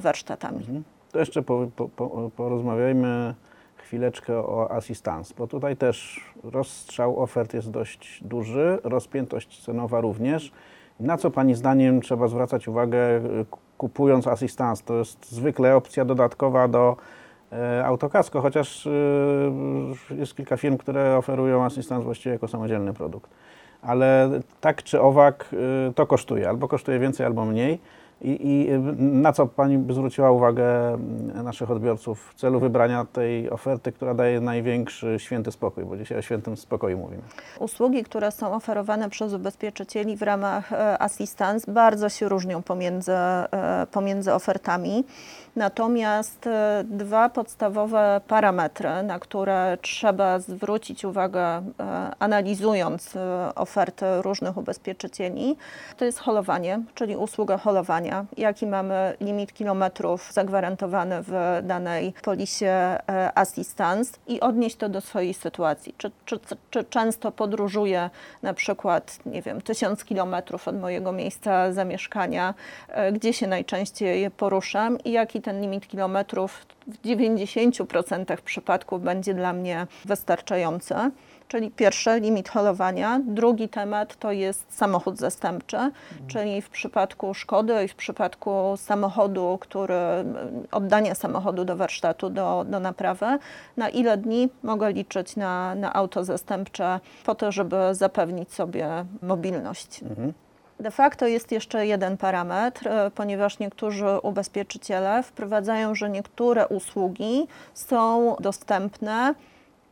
warsztatami. 0.00 0.84
To 1.16 1.20
jeszcze 1.20 1.42
po, 1.42 1.66
po, 1.76 1.88
po, 1.88 2.30
porozmawiajmy 2.36 3.34
chwileczkę 3.76 4.38
o 4.38 4.70
asystans, 4.70 5.32
bo 5.32 5.46
tutaj 5.46 5.76
też 5.76 6.24
rozstrzał 6.44 7.22
ofert 7.22 7.54
jest 7.54 7.70
dość 7.70 8.24
duży, 8.24 8.78
rozpiętość 8.84 9.64
cenowa 9.64 10.00
również. 10.00 10.52
Na 11.00 11.16
co 11.16 11.30
Pani 11.30 11.54
zdaniem 11.54 12.00
trzeba 12.00 12.28
zwracać 12.28 12.68
uwagę 12.68 12.98
kupując 13.78 14.26
asystans? 14.26 14.82
To 14.82 14.98
jest 14.98 15.30
zwykle 15.30 15.76
opcja 15.76 16.04
dodatkowa 16.04 16.68
do 16.68 16.96
e, 17.52 17.86
autokasko, 17.86 18.40
chociaż 18.40 18.86
y, 18.86 18.90
jest 20.10 20.36
kilka 20.36 20.56
firm, 20.56 20.76
które 20.76 21.16
oferują 21.16 21.64
asystans 21.64 22.04
właściwie 22.04 22.32
jako 22.32 22.48
samodzielny 22.48 22.94
produkt. 22.94 23.30
Ale 23.82 24.30
tak 24.60 24.82
czy 24.82 25.00
owak 25.00 25.54
y, 25.90 25.92
to 25.92 26.06
kosztuje, 26.06 26.48
albo 26.48 26.68
kosztuje 26.68 26.98
więcej, 26.98 27.26
albo 27.26 27.44
mniej. 27.44 27.78
I, 28.20 28.48
I 28.48 28.78
na 28.98 29.32
co 29.32 29.46
Pani 29.46 29.84
zwróciła 29.90 30.30
uwagę 30.30 30.88
mm, 30.88 31.44
naszych 31.44 31.70
odbiorców 31.70 32.30
w 32.30 32.34
celu 32.34 32.60
wybrania 32.60 33.04
tej 33.04 33.50
oferty, 33.50 33.92
która 33.92 34.14
daje 34.14 34.40
największy 34.40 35.16
święty 35.18 35.52
spokój, 35.52 35.84
bo 35.84 35.96
dzisiaj 35.96 36.18
o 36.18 36.22
świętym 36.22 36.56
spokoju 36.56 36.98
mówimy. 36.98 37.22
Usługi, 37.58 38.02
które 38.02 38.32
są 38.32 38.54
oferowane 38.54 39.10
przez 39.10 39.32
ubezpieczycieli 39.32 40.16
w 40.16 40.22
ramach 40.22 40.72
e, 40.72 41.02
assistance 41.02 41.72
bardzo 41.72 42.08
się 42.08 42.28
różnią 42.28 42.62
pomiędzy, 42.62 43.12
e, 43.12 43.86
pomiędzy 43.92 44.34
ofertami. 44.34 45.04
Natomiast 45.56 46.46
e, 46.46 46.84
dwa 46.84 47.28
podstawowe 47.28 48.20
parametry, 48.28 49.02
na 49.02 49.18
które 49.18 49.78
trzeba 49.82 50.38
zwrócić 50.38 51.04
uwagę 51.04 51.42
e, 51.42 51.62
analizując 52.18 53.16
e, 53.16 53.54
oferty 53.54 54.06
różnych 54.22 54.56
ubezpieczycieli, 54.56 55.56
to 55.96 56.04
jest 56.04 56.18
holowanie, 56.18 56.82
czyli 56.94 57.16
usługa 57.16 57.58
holowania. 57.58 58.24
Jaki 58.36 58.66
mamy 58.66 59.16
limit 59.20 59.52
kilometrów 59.52 60.32
zagwarantowany 60.32 61.22
w 61.22 61.32
danej 61.62 62.12
polisie 62.22 62.98
assistance 63.34 64.18
i 64.26 64.40
odnieść 64.40 64.76
to 64.76 64.88
do 64.88 65.00
swojej 65.00 65.34
sytuacji. 65.34 65.94
Czy, 65.98 66.10
czy, 66.24 66.38
czy 66.70 66.84
często 66.84 67.32
podróżuję 67.32 68.10
na 68.42 68.54
przykład, 68.54 69.18
nie 69.26 69.42
wiem, 69.42 69.60
tysiąc 69.62 70.04
kilometrów 70.04 70.68
od 70.68 70.80
mojego 70.80 71.12
miejsca 71.12 71.72
zamieszkania, 71.72 72.54
gdzie 73.12 73.32
się 73.32 73.46
najczęściej 73.46 74.30
poruszam 74.30 74.98
i 75.04 75.12
jaki 75.12 75.42
ten 75.46 75.60
limit 75.60 75.88
kilometrów 75.88 76.66
w 76.86 77.06
90% 77.06 78.36
przypadków 78.44 79.02
będzie 79.02 79.34
dla 79.34 79.52
mnie 79.52 79.86
wystarczający. 80.04 80.94
Czyli 81.48 81.70
pierwszy 81.70 82.20
limit 82.20 82.48
holowania. 82.48 83.20
Drugi 83.24 83.68
temat 83.68 84.16
to 84.16 84.32
jest 84.32 84.76
samochód 84.76 85.18
zastępczy, 85.18 85.76
czyli 86.26 86.62
w 86.62 86.70
przypadku 86.70 87.34
szkody 87.34 87.84
i 87.84 87.88
w 87.88 87.94
przypadku 87.94 88.74
samochodu, 88.76 89.58
który 89.60 89.94
oddania 90.72 91.14
samochodu 91.14 91.64
do 91.64 91.76
warsztatu, 91.76 92.30
do, 92.30 92.64
do 92.68 92.80
naprawy, 92.80 93.38
na 93.76 93.88
ile 93.88 94.16
dni 94.16 94.48
mogę 94.62 94.92
liczyć 94.92 95.36
na, 95.36 95.74
na 95.74 95.94
auto 95.94 96.24
zastępcze 96.24 97.00
po 97.24 97.34
to, 97.34 97.52
żeby 97.52 97.76
zapewnić 97.92 98.52
sobie 98.52 99.04
mobilność. 99.22 100.00
De 100.80 100.90
facto 100.90 101.26
jest 101.26 101.52
jeszcze 101.52 101.86
jeden 101.86 102.16
parametr, 102.16 102.88
e, 102.88 103.10
ponieważ 103.10 103.58
niektórzy 103.58 104.06
ubezpieczyciele 104.22 105.22
wprowadzają, 105.22 105.94
że 105.94 106.10
niektóre 106.10 106.68
usługi 106.68 107.46
są 107.74 108.36
dostępne, 108.40 109.34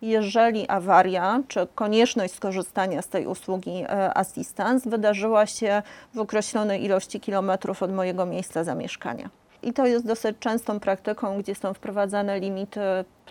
jeżeli 0.02 0.68
awaria 0.68 1.40
czy 1.48 1.66
konieczność 1.74 2.34
skorzystania 2.34 3.02
z 3.02 3.08
tej 3.08 3.26
usługi 3.26 3.84
e, 3.88 4.14
assistance 4.18 4.90
wydarzyła 4.90 5.46
się 5.46 5.82
w 6.14 6.18
określonej 6.18 6.84
ilości 6.84 7.20
kilometrów 7.20 7.82
od 7.82 7.92
mojego 7.92 8.26
miejsca 8.26 8.64
zamieszkania. 8.64 9.30
I 9.62 9.72
to 9.72 9.86
jest 9.86 10.06
dosyć 10.06 10.38
częstą 10.38 10.80
praktyką, 10.80 11.38
gdzie 11.38 11.54
są 11.54 11.74
wprowadzane 11.74 12.40
limity 12.40 12.80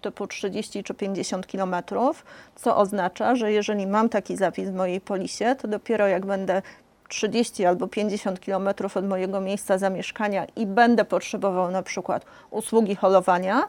typu 0.01 0.27
30 0.27 0.83
czy 0.83 0.93
50 0.93 1.47
kilometrów, 1.47 2.25
co 2.55 2.77
oznacza, 2.77 3.35
że 3.35 3.51
jeżeli 3.51 3.87
mam 3.87 4.09
taki 4.09 4.37
zapis 4.37 4.69
w 4.69 4.73
mojej 4.73 5.01
polisie, 5.01 5.55
to 5.55 5.67
dopiero 5.67 6.07
jak 6.07 6.25
będę 6.25 6.61
30 7.09 7.65
albo 7.65 7.87
50 7.87 8.39
kilometrów 8.39 8.97
od 8.97 9.07
mojego 9.07 9.41
miejsca 9.41 9.77
zamieszkania 9.77 10.45
i 10.55 10.65
będę 10.65 11.05
potrzebował 11.05 11.71
na 11.71 11.83
przykład 11.83 12.25
usługi 12.51 12.95
holowania, 12.95 13.61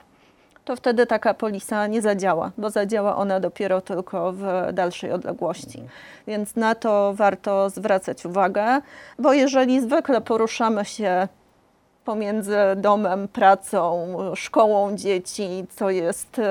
to 0.64 0.76
wtedy 0.76 1.06
taka 1.06 1.34
polisa 1.34 1.86
nie 1.86 2.02
zadziała, 2.02 2.52
bo 2.58 2.70
zadziała 2.70 3.16
ona 3.16 3.40
dopiero 3.40 3.80
tylko 3.80 4.32
w 4.32 4.44
dalszej 4.72 5.12
odległości. 5.12 5.82
Więc 6.26 6.56
na 6.56 6.74
to 6.74 7.14
warto 7.14 7.70
zwracać 7.70 8.26
uwagę, 8.26 8.80
bo 9.18 9.32
jeżeli 9.32 9.80
zwykle 9.80 10.20
poruszamy 10.20 10.84
się 10.84 11.28
pomiędzy 12.04 12.56
domem, 12.76 13.28
pracą, 13.28 14.16
szkołą 14.34 14.96
dzieci, 14.96 15.64
co 15.70 15.90
jest 15.90 16.38
e, 16.38 16.42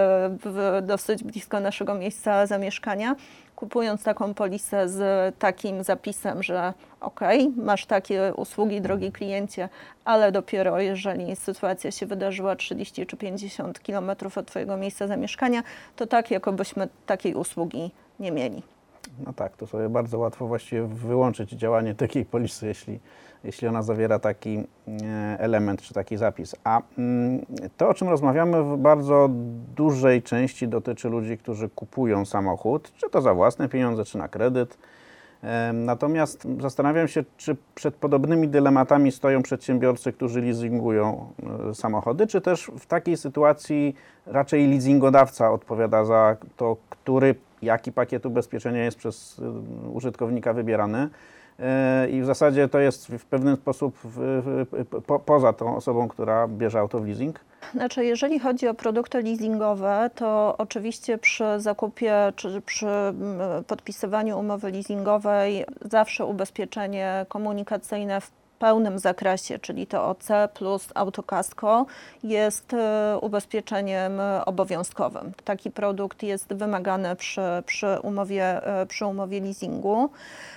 w 0.46 0.80
dosyć 0.82 1.24
blisko 1.24 1.60
naszego 1.60 1.96
miejsca 1.96 2.46
zamieszkania, 2.46 3.16
kupując 3.64 4.04
taką 4.04 4.34
polisę 4.34 4.90
z 4.90 5.36
takim 5.40 5.84
zapisem, 5.84 6.44
że 6.44 6.74
ok, 7.02 7.20
masz 7.56 7.86
takie 7.86 8.34
usługi, 8.36 8.82
drogi 8.82 9.12
kliencie, 9.12 9.70
ale 10.06 10.32
dopiero 10.32 10.80
jeżeli 10.80 11.36
sytuacja 11.36 11.92
się 11.92 12.06
wydarzyła 12.06 12.56
30 12.56 13.06
czy 13.06 13.18
50 13.18 13.84
kilometrów 13.84 14.38
od 14.38 14.48
Twojego 14.48 14.78
miejsca 14.78 15.08
zamieszkania, 15.08 15.64
to 15.96 16.08
tak, 16.08 16.32
jakobyśmy 16.32 16.88
takiej 17.06 17.36
usługi 17.36 17.92
nie 18.20 18.32
mieli. 18.32 18.64
No 19.26 19.34
tak, 19.34 19.58
to 19.58 19.68
sobie 19.68 19.90
bardzo 19.90 20.20
łatwo 20.20 20.48
właściwie 20.48 20.88
wyłączyć 20.88 21.50
działanie 21.50 21.96
takiej 21.96 22.26
polisy, 22.26 22.68
jeśli, 22.68 23.00
jeśli 23.44 23.68
ona 23.68 23.82
zawiera 23.82 24.20
taki 24.20 24.58
e, 24.58 25.40
element 25.40 25.82
czy 25.82 25.94
taki 25.94 26.18
zapis. 26.18 26.56
A 26.64 26.82
mm, 26.98 27.46
to, 27.78 27.90
o 27.90 27.94
czym 27.94 28.10
rozmawiamy, 28.10 28.64
w 28.64 28.78
bardzo 28.78 29.30
dużej 29.76 30.22
części 30.22 30.68
dotyczy 30.68 31.10
ludzi, 31.10 31.38
którzy 31.38 31.70
kupują 31.70 32.26
samochód, 32.26 32.92
czy 32.98 33.10
to 33.10 33.22
za 33.22 33.34
własne 33.34 33.70
pieniądze, 33.70 34.06
czy 34.06 34.18
na 34.18 34.28
kredyt. 34.28 34.78
Natomiast 35.74 36.48
zastanawiam 36.60 37.08
się, 37.08 37.24
czy 37.38 37.56
przed 37.76 37.96
podobnymi 37.96 38.48
dylematami 38.48 39.12
stoją 39.12 39.44
przedsiębiorcy, 39.44 40.14
którzy 40.14 40.42
leasingują 40.42 41.34
e, 41.70 41.76
samochody, 41.76 42.28
czy 42.28 42.42
też 42.42 42.72
w 42.80 42.86
takiej 42.86 43.18
sytuacji 43.18 43.96
raczej 44.26 44.68
leasingodawca 44.68 45.52
odpowiada 45.52 46.06
za 46.06 46.38
to, 46.58 46.78
który, 46.90 47.36
jaki 47.62 47.92
pakiet 47.92 48.26
ubezpieczenia 48.26 48.84
jest 48.84 48.98
przez 48.98 49.40
e, 49.40 49.90
użytkownika 49.90 50.54
wybierany. 50.54 51.10
E, 51.60 52.10
I 52.10 52.22
w 52.22 52.26
zasadzie 52.26 52.68
to 52.68 52.80
jest 52.80 53.08
w 53.08 53.26
pewien 53.26 53.56
sposób 53.56 53.98
po, 55.08 55.20
poza 55.20 55.54
tą 55.54 55.76
osobą, 55.76 56.08
która 56.08 56.48
bierze 56.48 56.80
auto 56.80 57.00
w 57.00 57.08
leasing. 57.08 57.40
Znaczy, 57.74 58.06
jeżeli 58.06 58.40
chodzi 58.40 58.68
o 58.68 58.74
produkty 58.74 59.22
leasingowe, 59.22 60.10
to 60.16 60.56
oczywiście 60.58 61.18
przy 61.18 61.46
zakupie 61.58 62.34
czy 62.36 62.62
przy 62.62 62.88
mm, 62.88 63.64
podpisywaniu 63.64 64.40
umowy 64.40 64.72
leasingowej 64.72 65.66
zawsze 65.82 66.26
ubezpieczenie 66.26 67.26
komunikacyjne 67.30 68.22
w 68.22 68.32
pełnym 68.64 69.00
zakresie, 69.00 69.60
czyli 69.60 69.88
to 69.88 70.06
OC 70.10 70.28
plus 70.54 70.88
autokasko 70.96 71.86
jest 72.24 72.74
e, 72.74 73.18
ubezpieczeniem 73.22 74.22
obowiązkowym. 74.46 75.32
Taki 75.46 75.72
produkt 75.72 76.24
jest 76.24 76.54
wymagany 76.54 77.16
przy, 77.16 77.42
przy, 77.66 77.88
umowie, 78.04 78.44
e, 78.68 78.86
przy 78.86 79.06
umowie 79.06 79.42
leasingu. 79.42 80.10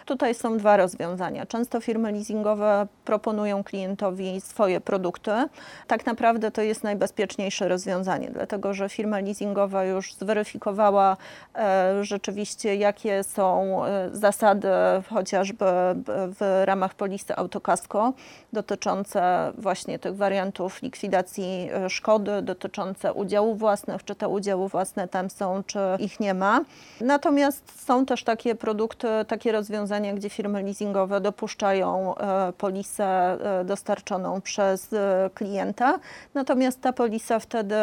Tutaj 0.05 0.35
są 0.35 0.59
dwa 0.59 0.77
rozwiązania. 0.77 1.47
Często 1.47 1.81
firmy 1.81 2.13
leasingowe 2.13 2.87
proponują 3.05 3.65
klientowi 3.65 4.41
swoje 4.41 4.81
produkty. 4.81 5.33
Tak 5.87 6.07
naprawdę 6.07 6.51
to 6.51 6.63
jest 6.63 6.85
najbezpieczniejsze 6.85 7.69
rozwiązanie, 7.69 8.31
dlatego 8.31 8.75
że 8.75 8.89
firma 8.89 9.19
leasingowa 9.21 9.85
już 9.85 10.15
zweryfikowała 10.15 11.17
e, 11.55 12.05
rzeczywiście, 12.05 12.77
jakie 12.77 13.25
są 13.25 13.81
zasady 14.13 14.69
chociażby 15.11 15.65
w 16.07 16.63
ramach 16.65 16.95
polisy 16.95 17.37
autokasko 17.37 17.96
dotyczące 18.53 19.53
właśnie 19.59 19.99
tych 19.99 20.17
wariantów 20.17 20.83
likwidacji 20.83 21.69
e, 21.73 21.91
szkody, 21.91 22.43
dotyczące 22.43 23.13
udziałów 23.13 23.59
własnych, 23.59 24.05
czy 24.05 24.15
te 24.15 24.29
udziały 24.29 24.69
własne 24.69 25.09
tam 25.09 25.31
są, 25.31 25.63
czy 25.67 25.79
ich 25.99 26.21
nie 26.21 26.35
ma. 26.35 26.61
Natomiast 27.01 27.85
są 27.87 28.07
też 28.07 28.25
takie 28.25 28.55
produkty, 28.55 29.09
takie 29.29 29.53
rozwiązania, 29.53 30.15
gdzie 30.15 30.31
firmy 30.31 30.63
leasingowe 30.63 31.21
dopuszczają 31.21 32.17
e, 32.17 32.53
polisę 32.53 33.05
e, 33.61 33.65
dostarczoną 33.65 34.41
przez 34.41 34.91
klienta, 35.35 35.99
natomiast 36.35 36.81
ta 36.81 36.93
polisa 36.93 37.39
wtedy 37.39 37.77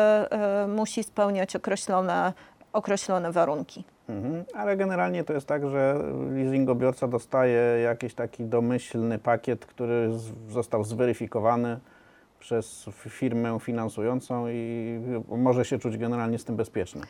musi 0.68 1.04
spełniać 1.04 1.56
określone, 1.56 2.34
określone 2.74 3.32
warunki. 3.32 3.93
Mhm. 4.10 4.46
Ale 4.54 4.78
generalnie 4.78 5.24
to 5.24 5.34
jest 5.34 5.48
tak, 5.48 5.70
że 5.70 6.04
leasingobiorca 6.32 7.08
dostaje 7.08 7.82
jakiś 7.84 8.14
taki 8.14 8.46
domyślny 8.46 9.20
pakiet, 9.20 9.66
który 9.66 10.10
został 10.50 10.84
zweryfikowany 10.84 11.80
przez 12.40 12.90
firmę 13.10 13.58
finansującą 13.60 14.48
i 14.50 15.00
może 15.28 15.66
się 15.66 15.80
czuć 15.80 15.98
generalnie 15.98 16.40
z 16.40 16.46
tym 16.46 16.56
bezpieczny. 16.56 17.02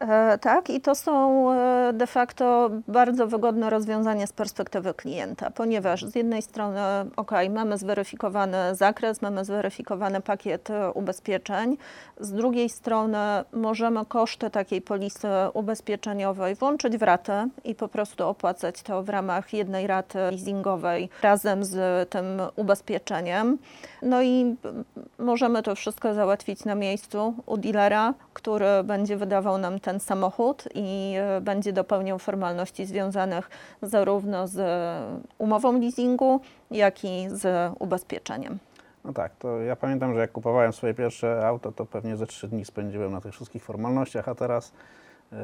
E, 0.00 0.38
Tak, 0.38 0.70
i 0.70 0.80
to 0.80 0.94
są 0.94 1.52
e, 1.52 1.92
de 1.92 2.06
facto 2.06 2.70
bardzo 2.88 3.26
wygodne 3.26 3.70
rozwiązania 3.70 4.26
z 4.26 4.32
perspektywy 4.32 4.94
klienta, 4.94 5.50
ponieważ 5.50 6.04
z 6.04 6.14
jednej 6.14 6.42
strony, 6.42 6.80
ok, 7.16 7.30
mamy 7.50 7.78
zweryfikowany 7.78 8.74
zakres, 8.74 9.22
mamy 9.22 9.44
zweryfikowany 9.44 10.20
pakiet 10.20 10.70
e, 10.70 10.92
ubezpieczeń, 10.92 11.76
z 12.20 12.32
drugiej 12.32 12.68
strony 12.68 13.18
możemy 13.52 14.04
koszty 14.04 14.50
takiej 14.50 14.82
polisy 14.82 15.28
ubezpieczeniowej 15.54 16.54
włączyć 16.54 16.96
w 16.96 17.02
ratę 17.02 17.48
i 17.64 17.74
po 17.74 17.88
prostu 17.88 18.28
opłacać 18.28 18.82
to 18.82 19.02
w 19.02 19.08
ramach 19.08 19.52
jednej 19.52 19.86
raty 19.86 20.18
leasingowej 20.18 21.08
razem 21.22 21.64
z 21.64 22.08
tym 22.10 22.26
ubezpieczeniem. 22.56 23.58
No 24.02 24.22
i 24.22 24.56
możemy 25.18 25.62
to 25.62 25.74
wszystko 25.74 26.14
załatwić 26.14 26.64
na 26.64 26.74
miejscu 26.74 27.34
u 27.46 27.56
dealera, 27.56 28.14
który 28.34 28.84
będzie 28.84 29.16
wydawał 29.16 29.58
nam 29.58 29.80
ten 29.86 30.00
samochód 30.00 30.64
i 30.74 31.14
e, 31.18 31.40
będzie 31.40 31.72
dopełniał 31.72 32.18
formalności 32.18 32.86
związanych 32.86 33.50
zarówno 33.82 34.48
z 34.48 34.58
umową 35.38 35.80
leasingu, 35.80 36.40
jak 36.70 37.04
i 37.04 37.26
z 37.30 37.72
ubezpieczeniem. 37.78 38.58
No 39.04 39.12
tak, 39.12 39.36
to 39.38 39.60
ja 39.60 39.76
pamiętam, 39.76 40.14
że 40.14 40.20
jak 40.20 40.32
kupowałem 40.32 40.72
swoje 40.72 40.94
pierwsze 40.94 41.46
auto, 41.48 41.72
to 41.72 41.86
pewnie 41.86 42.16
ze 42.16 42.26
trzy 42.26 42.48
dni 42.48 42.64
spędziłem 42.64 43.12
na 43.12 43.20
tych 43.20 43.32
wszystkich 43.32 43.62
formalnościach, 43.64 44.28
a 44.28 44.34
teraz 44.34 44.72
e, 45.32 45.36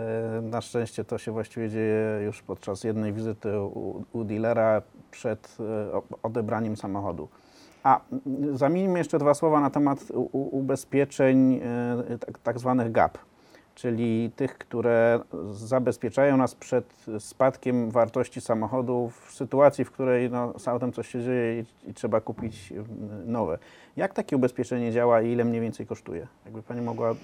na 0.42 0.61
szczęście 0.61 1.04
to 1.04 1.18
się 1.18 1.32
właściwie 1.32 1.68
dzieje 1.70 2.20
już 2.25 2.42
podczas 2.42 2.84
jednej 2.84 3.12
wizyty 3.12 3.61
u, 3.61 4.04
u 4.12 4.25
dealera 4.25 4.82
przed 5.11 5.56
e, 5.61 5.92
o- 5.96 6.02
odebraniem 6.22 6.76
samochodu. 6.76 7.28
A 7.84 8.00
zamieńmy 8.52 8.99
jeszcze 8.99 9.18
dwa 9.18 9.34
słowa 9.34 9.61
na 9.61 9.70
temat 9.70 9.99
u, 10.11 10.20
u, 10.38 10.58
ubezpieczeń 10.58 11.61
e, 12.12 12.18
tak, 12.18 12.38
tak 12.38 12.58
zwanych 12.58 12.92
GAP, 12.92 13.18
czyli 13.75 14.31
tych, 14.37 14.59
które 14.59 15.21
zabezpieczają 15.52 16.37
nas 16.37 16.55
przed 16.55 16.85
spadkiem 17.19 17.91
wartości 17.91 18.41
samochodu 18.41 19.11
w 19.26 19.35
sytuacji, 19.35 19.85
w 19.85 19.91
której 19.91 20.31
no, 20.31 20.59
z 20.59 20.69
autem 20.69 20.93
coś 20.93 21.09
się 21.09 21.23
dzieje 21.23 21.61
i, 21.61 21.91
i 21.91 21.95
trzeba 21.95 22.21
kupić 22.21 22.73
mm, 22.73 22.87
nowe. 23.33 23.59
Jak 23.97 24.14
takie 24.14 24.37
ubezpieczenie 24.37 24.93
działa 24.93 25.23
i 25.23 25.33
ile 25.33 25.45
mniej 25.45 25.61
więcej 25.61 25.87
kosztuje? 25.87 26.26
Jakby 26.45 26.62
Pani 26.62 26.81
mogła 26.81 27.09
mm, 27.09 27.21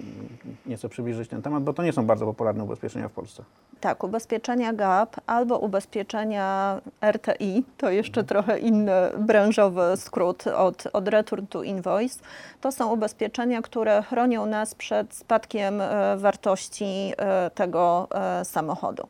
nieco 0.67 0.89
przybliżyć 0.89 1.29
ten 1.29 1.43
temat, 1.43 1.63
bo 1.63 1.73
to 1.73 1.83
nie 1.83 1.93
są 1.93 2.07
bardzo 2.07 2.27
popularne 2.27 2.65
ubezpieczenia 2.65 3.09
w 3.09 3.13
Polsce. 3.13 3.43
Tak, 3.81 4.05
ubezpieczenia 4.05 4.73
GAP 4.73 5.17
albo 5.27 5.59
ubezpieczenia 5.59 6.81
RTI, 7.13 7.65
to 7.77 7.91
jeszcze 7.91 8.25
trochę 8.25 8.59
inny 8.59 8.93
branżowy 9.19 9.83
skrót 9.97 10.47
od, 10.47 10.85
od 10.93 11.09
Return 11.09 11.47
to 11.47 11.63
Invoice. 11.63 12.21
To 12.61 12.73
są 12.73 12.93
ubezpieczenia, 12.93 13.63
które 13.63 14.03
chronią 14.03 14.47
nas 14.47 14.75
przed 14.75 15.15
spadkiem 15.15 15.81
e, 15.81 16.17
wartości 16.49 17.13
e, 17.19 17.51
tego 17.51 18.09
e, 18.41 18.45
samochodu. 18.45 19.09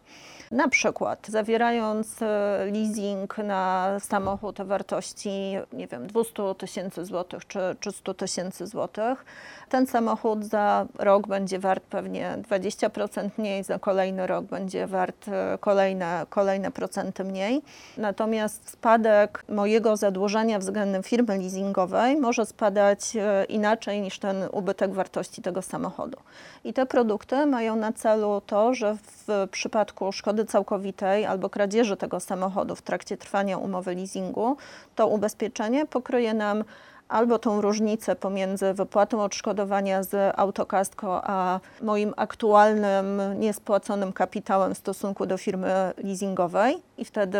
Na 0.50 0.68
przykład 0.68 1.26
zawierając 1.28 2.22
e, 2.22 2.26
leasing 2.72 3.38
na 3.38 3.96
samochód 4.00 4.60
o 4.60 4.64
wartości, 4.64 5.30
nie 5.72 5.86
wiem, 5.86 6.06
200 6.06 6.54
tysięcy 6.58 7.04
złotych 7.04 7.46
czy, 7.46 7.58
czy 7.80 7.92
100 7.92 8.14
tysięcy 8.14 8.66
złotych, 8.66 9.24
ten 9.68 9.86
samochód 9.86 10.44
za 10.44 10.86
rok 10.98 11.26
będzie 11.26 11.58
wart 11.58 11.84
pewnie 11.84 12.38
20% 12.50 13.30
mniej, 13.38 13.64
za 13.64 13.78
kolejny 13.78 14.26
rok 14.26 14.44
będzie 14.44 14.86
wart 14.86 15.28
e, 15.28 15.58
kolejne, 15.60 16.26
kolejne 16.30 16.70
procenty 16.70 17.24
mniej. 17.24 17.62
Natomiast 17.96 18.70
spadek 18.70 19.44
mojego 19.48 19.96
zadłużenia 19.96 20.58
względem 20.58 21.02
firmy 21.02 21.38
leasingowej 21.38 22.16
może 22.16 22.46
spadać 22.46 23.16
e, 23.16 23.44
inaczej 23.44 24.00
niż 24.00 24.18
ten 24.18 24.36
ubytek 24.52 24.92
wartości 24.94 25.42
tego 25.42 25.62
samochodu. 25.62 26.16
I 26.64 26.72
te 26.72 26.86
produkty 26.86 27.46
mają 27.46 27.76
na 27.76 27.92
celu 27.92 28.42
to, 28.46 28.74
że 28.74 28.96
w 28.96 29.48
przypadku 29.50 30.12
szkody 30.12 30.37
całkowitej 30.44 31.26
albo 31.26 31.50
kradzieży 31.50 31.96
tego 31.96 32.20
samochodu 32.20 32.76
w 32.76 32.82
trakcie 32.82 33.16
trwania 33.16 33.58
umowy 33.58 33.94
leasingu, 33.94 34.56
to 34.94 35.06
ubezpieczenie 35.08 35.86
pokryje 35.86 36.34
nam 36.34 36.64
albo 37.08 37.38
tą 37.38 37.60
różnicę 37.60 38.16
pomiędzy 38.16 38.74
wypłatą 38.74 39.22
odszkodowania 39.22 40.02
z 40.02 40.34
autokasko, 40.38 41.20
a 41.24 41.60
moim 41.82 42.14
aktualnym 42.16 43.22
niespłaconym 43.38 44.12
kapitałem 44.12 44.74
w 44.74 44.78
stosunku 44.78 45.26
do 45.26 45.36
firmy 45.36 45.92
leasingowej 46.04 46.76
i 46.98 47.04
wtedy 47.04 47.38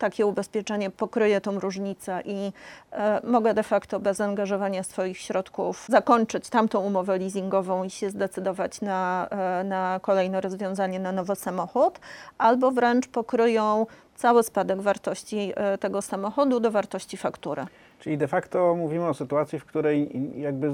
takie 0.00 0.26
ubezpieczenie 0.26 0.90
pokryje 0.90 1.40
tą 1.40 1.60
różnicę 1.60 2.22
i 2.24 2.52
e, 2.92 3.20
mogę 3.24 3.54
de 3.54 3.62
facto 3.62 4.00
bez 4.00 4.20
angażowania 4.20 4.82
swoich 4.82 5.18
środków 5.18 5.86
zakończyć 5.88 6.48
tamtą 6.48 6.80
umowę 6.80 7.18
leasingową 7.18 7.84
i 7.84 7.90
się 7.90 8.10
zdecydować 8.10 8.80
na, 8.80 9.28
e, 9.30 9.64
na 9.64 10.00
kolejne 10.02 10.40
rozwiązanie, 10.40 11.00
na 11.00 11.12
nowy 11.12 11.36
samochód, 11.36 12.00
albo 12.38 12.70
wręcz 12.70 13.08
pokryją 13.08 13.86
cały 14.14 14.42
spadek 14.42 14.80
wartości 14.80 15.52
e, 15.56 15.78
tego 15.78 16.02
samochodu 16.02 16.60
do 16.60 16.70
wartości 16.70 17.16
faktury. 17.16 17.66
Czyli 17.98 18.18
de 18.18 18.28
facto 18.28 18.74
mówimy 18.74 19.08
o 19.08 19.14
sytuacji, 19.14 19.58
w 19.58 19.64
której 19.64 20.10
jakby 20.40 20.70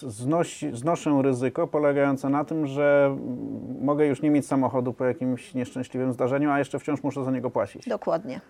znosi, 0.00 0.76
znoszę 0.76 1.20
ryzyko 1.22 1.66
polegające 1.66 2.28
na 2.28 2.44
tym, 2.44 2.66
że 2.66 3.16
mogę 3.80 4.06
już 4.06 4.22
nie 4.22 4.30
mieć 4.30 4.46
samochodu 4.46 4.92
po 4.92 5.04
jakimś 5.04 5.54
nieszczęśliwym 5.54 6.12
zdarzeniu, 6.12 6.50
a 6.50 6.58
jeszcze 6.58 6.78
wciąż 6.78 7.02
muszę 7.02 7.24
za 7.24 7.30
niego 7.30 7.50
płacić. 7.50 7.88
Dokładnie. 7.88 8.40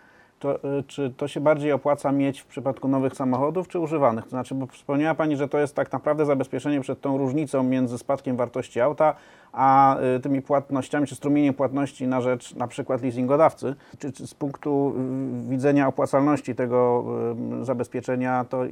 To, 0.45 0.57
y, 0.79 0.83
czy 0.87 1.11
to 1.17 1.29
się 1.29 1.41
bardziej 1.41 1.73
opłaca 1.73 2.13
mieć 2.13 2.41
w 2.41 2.47
przypadku 2.47 2.89
nowych 2.89 3.15
samochodów, 3.15 3.69
czy 3.69 3.79
używanych? 3.79 4.25
To 4.25 4.31
znaczy, 4.31 4.55
bo 4.55 4.67
wspomniała 4.67 5.15
Pani, 5.15 5.37
że 5.37 5.49
to 5.49 5.59
jest 5.59 5.75
tak 5.75 5.93
naprawdę 5.93 6.27
zabezpieczenie 6.27 6.81
przed 6.81 7.01
tą 7.01 7.19
różnicą 7.19 7.63
między 7.63 7.99
spadkiem 7.99 8.37
wartości 8.37 8.81
auta, 8.81 9.15
a 9.53 9.97
y, 10.17 10.21
tymi 10.21 10.43
płatnościami, 10.43 11.07
czy 11.07 11.15
strumieniem 11.15 11.55
płatności 11.55 12.07
na 12.07 12.21
rzecz 12.21 12.55
na 12.55 12.69
przykład 12.69 13.03
leasingodawcy. 13.03 13.75
Czy, 13.99 14.13
czy 14.13 14.27
z 14.27 14.35
punktu 14.35 14.95
y, 15.47 15.51
widzenia 15.51 15.89
opłacalności 15.89 16.55
tego 16.55 17.05
zabezpieczenia, 17.63 18.45
to 18.45 18.65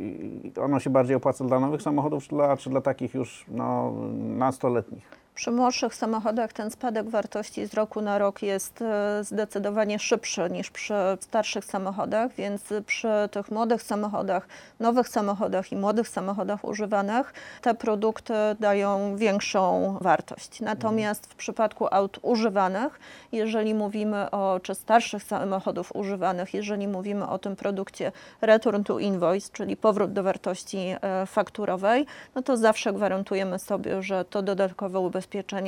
ono 0.62 0.80
się 0.80 0.90
bardziej 0.90 1.16
opłaca 1.16 1.44
dla 1.44 1.60
nowych 1.60 1.82
samochodów, 1.82 2.22
czy 2.22 2.28
dla, 2.28 2.56
czy 2.56 2.70
dla 2.70 2.80
takich 2.80 3.14
już 3.14 3.44
no, 3.48 3.92
nastoletnich? 4.18 5.21
Przy 5.34 5.50
młodszych 5.50 5.94
samochodach 5.94 6.52
ten 6.52 6.70
spadek 6.70 7.08
wartości 7.10 7.66
z 7.66 7.74
roku 7.74 8.00
na 8.00 8.18
rok 8.18 8.42
jest 8.42 8.82
e, 8.82 9.24
zdecydowanie 9.24 9.98
szybszy 9.98 10.50
niż 10.50 10.70
przy 10.70 10.94
starszych 11.20 11.64
samochodach, 11.64 12.32
więc 12.32 12.62
przy 12.86 13.08
tych 13.30 13.50
młodych 13.50 13.82
samochodach, 13.82 14.48
nowych 14.80 15.08
samochodach 15.08 15.72
i 15.72 15.76
młodych 15.76 16.08
samochodach 16.08 16.64
używanych 16.64 17.34
te 17.62 17.74
produkty 17.74 18.34
dają 18.60 19.16
większą 19.16 19.96
wartość. 20.00 20.60
Natomiast 20.60 21.26
w 21.26 21.34
przypadku 21.34 21.86
aut 21.90 22.18
używanych, 22.22 23.00
jeżeli 23.32 23.74
mówimy 23.74 24.30
o 24.30 24.60
czy 24.62 24.74
starszych 24.74 25.22
samochodów 25.22 25.96
używanych, 25.96 26.54
jeżeli 26.54 26.88
mówimy 26.88 27.28
o 27.28 27.38
tym 27.38 27.56
produkcie 27.56 28.12
return 28.40 28.82
to 28.82 28.98
invoice, 28.98 29.50
czyli 29.52 29.76
powrót 29.76 30.12
do 30.12 30.22
wartości 30.22 30.78
e, 30.78 31.26
fakturowej, 31.26 32.06
no 32.34 32.42
to 32.42 32.56
zawsze 32.56 32.92
gwarantujemy 32.92 33.58
sobie, 33.58 34.02
że 34.02 34.24
to 34.24 34.42
dodatkowe 34.42 35.00
ubezpieczenie 35.00 35.21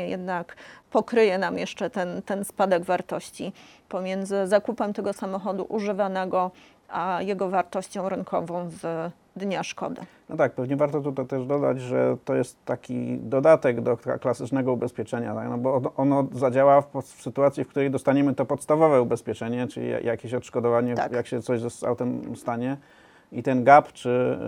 jednak 0.09 0.57
pokryje 0.91 1.39
nam 1.39 1.59
jeszcze 1.59 1.91
ten, 1.91 2.23
ten 2.23 2.45
spadek 2.45 2.85
wartości 2.85 3.53
pomiędzy 3.89 4.47
zakupem 4.47 4.93
tego 4.93 5.13
samochodu 5.13 5.67
używanego, 5.69 6.51
a 6.89 7.19
jego 7.23 7.49
wartością 7.49 8.09
rynkową 8.09 8.71
z 8.71 9.13
dnia 9.37 9.63
szkody. 9.63 10.03
No 10.29 10.37
tak, 10.37 10.53
pewnie 10.53 10.77
warto 10.77 11.01
tutaj 11.01 11.27
też 11.27 11.47
dodać, 11.47 11.81
że 11.81 12.17
to 12.25 12.35
jest 12.35 12.57
taki 12.65 13.19
dodatek 13.19 13.81
do 13.81 13.97
kla- 13.97 14.19
klasycznego 14.19 14.73
ubezpieczenia, 14.73 15.35
tak? 15.35 15.49
no 15.49 15.59
bo 15.59 15.93
ono, 15.97 16.27
zadziała 16.33 16.81
w, 16.83 16.87
w 17.03 17.23
sytuacji, 17.23 17.65
w 17.65 17.69
której 17.69 17.91
dostaniemy 17.91 18.35
to 18.35 18.45
podstawowe 18.45 19.03
ubezpieczenie, 19.03 19.67
czyli 19.67 19.91
ja- 19.91 20.01
jakieś 20.01 20.35
odszkodowanie, 20.35 20.95
Tak. 20.95 21.13
jak 21.13 21.27
się 21.27 21.43
coś 21.43 21.61
z 21.61 21.85
autem 21.85 22.37
stanie 22.37 22.77
i 23.33 23.43
ten 23.43 23.65
GAP 23.65 23.93
czy 23.93 24.39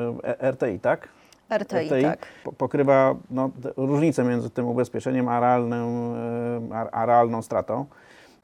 e, 0.40 0.51
RTI, 0.53 0.81
tak? 0.81 1.09
RTI, 1.51 2.03
tak. 2.03 2.27
po- 2.45 2.53
pokrywa 2.53 3.15
no, 3.31 3.51
różnicę 3.77 4.25
między 4.25 4.51
tym 4.51 4.67
ubezpieczeniem 4.67 5.29
a, 5.29 5.41
realnym, 5.41 6.15
e, 6.73 6.91
a, 6.93 7.07
realną 7.07 7.43
stratą. 7.43 7.85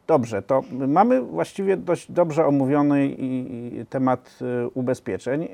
Dobrze, 0.06 0.42
to 0.42 0.62
mamy 0.88 1.20
właściwie 1.20 1.76
dość 1.76 2.12
dobrze 2.12 2.46
omówiony 2.46 3.06
i, 3.06 3.84
temat 3.90 4.38
e, 4.64 4.68
ubezpieczeń. 4.68 5.48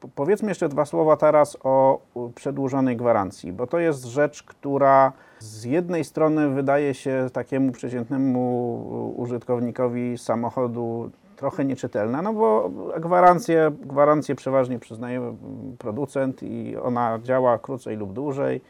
Po- 0.00 0.08
Powiedzmy 0.14 0.48
jeszcze 0.48 0.68
dwa 0.68 0.84
słowa 0.84 1.16
teraz 1.16 1.56
o 1.64 2.00
przedłużonej 2.34 2.96
gwarancji, 2.96 3.52
bo 3.52 3.66
to 3.66 3.78
jest 3.78 4.04
rzecz, 4.04 4.42
która 4.42 5.12
z 5.38 5.64
jednej 5.64 6.04
strony 6.04 6.48
wydaje 6.48 6.94
się 6.94 7.26
takiemu 7.32 7.72
przeciętnemu 7.72 9.14
użytkownikowi 9.16 10.18
samochodu 10.18 11.10
trochę 11.36 11.64
nieczytelna, 11.64 12.22
no 12.22 12.32
bo 12.32 12.70
gwarancję, 13.00 13.72
gwarancję 13.80 14.34
przeważnie 14.34 14.78
przyznaje 14.78 15.36
producent 15.78 16.42
i 16.42 16.76
ona 16.76 17.18
działa 17.22 17.58
krócej 17.58 17.96
lub 17.96 18.12
dłużej 18.12 18.60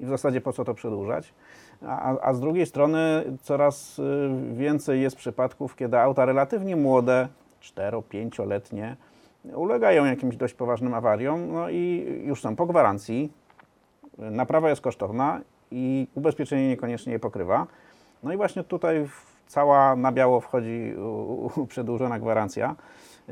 i 0.00 0.04
w 0.04 0.08
zasadzie 0.08 0.40
po 0.40 0.52
co 0.52 0.64
to 0.64 0.74
przedłużać. 0.74 1.34
A, 1.86 2.18
a 2.20 2.34
z 2.34 2.40
drugiej 2.40 2.66
strony 2.66 3.24
coraz 3.42 3.98
y, 3.98 4.02
więcej 4.52 5.00
jest 5.00 5.16
przypadków, 5.16 5.76
kiedy 5.76 5.98
auta 5.98 6.24
relatywnie 6.24 6.76
młode, 6.76 7.28
4-5-letnie, 7.62 8.96
ulegają 9.54 10.04
jakimś 10.04 10.36
dość 10.36 10.54
poważnym 10.54 10.94
awariom, 10.94 11.52
no 11.52 11.70
i 11.70 12.06
już 12.24 12.40
są 12.40 12.56
po 12.56 12.66
gwarancji. 12.66 13.32
Naprawa 14.18 14.70
jest 14.70 14.82
kosztowna 14.82 15.40
i 15.70 16.06
ubezpieczenie 16.14 16.68
niekoniecznie 16.68 17.12
je 17.12 17.18
pokrywa. 17.18 17.66
No 18.22 18.32
i 18.32 18.36
właśnie 18.36 18.64
tutaj 18.64 19.08
cała 19.52 19.96
na 19.96 20.12
biało 20.12 20.40
wchodzi 20.40 20.94
przedłużona 21.68 22.18
gwarancja. 22.18 22.76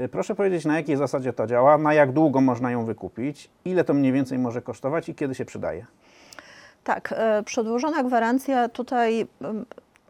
Y, 0.00 0.08
Proszę 0.08 0.34
powiedzieć, 0.34 0.64
na 0.64 0.76
jakiej 0.76 0.96
zasadzie 0.96 1.32
to 1.32 1.46
działa, 1.46 1.78
na 1.78 1.94
jak 1.94 2.12
długo 2.12 2.40
można 2.40 2.70
ją 2.70 2.84
wykupić, 2.84 3.50
ile 3.64 3.84
to 3.84 3.94
mniej 3.94 4.12
więcej 4.12 4.38
może 4.38 4.62
kosztować 4.62 5.08
i 5.08 5.14
kiedy 5.14 5.34
się 5.34 5.44
przydaje. 5.44 5.86
Tak, 6.84 7.14
e, 7.16 7.42
przedłużona 7.42 8.02
gwarancja. 8.02 8.68
Tutaj 8.68 9.26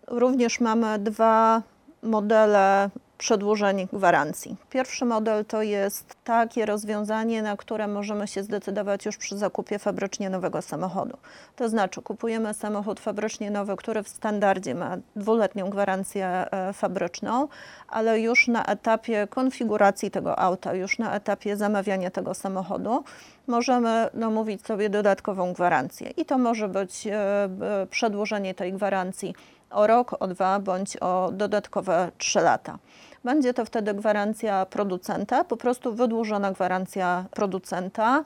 również 0.07 0.61
mamy 0.61 0.99
dwa 0.99 1.63
modele 2.03 2.91
przedłużeń 3.21 3.89
gwarancji. 3.93 4.57
Pierwszy 4.71 5.05
model 5.05 5.45
to 5.45 5.63
jest 5.63 6.17
takie 6.25 6.67
rozwiązanie, 6.67 7.43
na 7.43 7.57
które 7.57 7.89
możemy 7.89 8.29
się 8.29 8.43
zdecydować 8.43 9.07
już 9.07 9.17
przy 9.17 9.39
zakupie 9.39 9.79
fabrycznie 9.79 10.31
nowego 10.31 10.63
samochodu. 10.63 11.17
To 11.57 11.69
znaczy 11.69 12.03
kupujemy 12.03 12.55
samochód 12.55 13.01
fabrycznie 13.01 13.51
nowy, 13.51 13.77
który 13.77 14.03
w 14.03 14.09
standardzie 14.09 14.75
ma 14.75 14.97
dwuletnią 15.17 15.71
gwarancję 15.71 16.27
e, 16.27 16.73
fabryczną, 16.73 17.49
ale 17.89 18.21
już 18.21 18.49
na 18.49 18.65
etapie 18.65 19.27
konfiguracji 19.31 20.11
tego 20.11 20.39
auta, 20.39 20.75
już 20.75 20.99
na 20.99 21.15
etapie 21.15 21.57
zamawiania 21.57 22.11
tego 22.11 22.35
samochodu 22.35 23.05
możemy 23.47 24.09
domówić 24.15 24.67
sobie 24.67 24.91
dodatkową 24.91 25.53
gwarancję. 25.53 26.11
I 26.11 26.25
to 26.25 26.39
może 26.39 26.69
być 26.69 27.07
e, 27.07 27.49
przedłużenie 27.91 28.55
tej 28.55 28.73
gwarancji 28.73 29.35
o 29.71 29.87
rok, 29.87 30.17
o 30.21 30.27
dwa 30.27 30.61
bądź 30.61 30.97
o 30.97 31.31
dodatkowe 31.33 32.11
trzy 32.19 32.41
lata. 32.41 32.79
Będzie 33.25 33.55
to 33.55 33.65
wtedy 33.65 33.95
gwarancja 33.95 34.67
producenta, 34.67 35.45
po 35.45 35.57
prostu 35.57 35.95
wydłużona 35.95 36.53
gwarancja 36.53 37.25
producenta, 37.31 38.25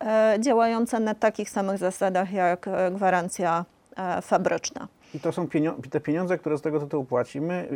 e, 0.00 0.36
działająca 0.40 1.00
na 1.00 1.14
takich 1.14 1.50
samych 1.50 1.78
zasadach 1.78 2.32
jak 2.32 2.68
e, 2.68 2.90
gwarancja 2.90 3.64
e, 3.96 4.22
fabryczna. 4.22 4.88
I 5.14 5.20
to 5.20 5.32
są 5.32 5.48
te 5.90 6.00
pieniądze, 6.00 6.38
które 6.38 6.58
z 6.58 6.62
tego 6.62 6.80
tytułu 6.80 7.04
płacimy, 7.04 7.68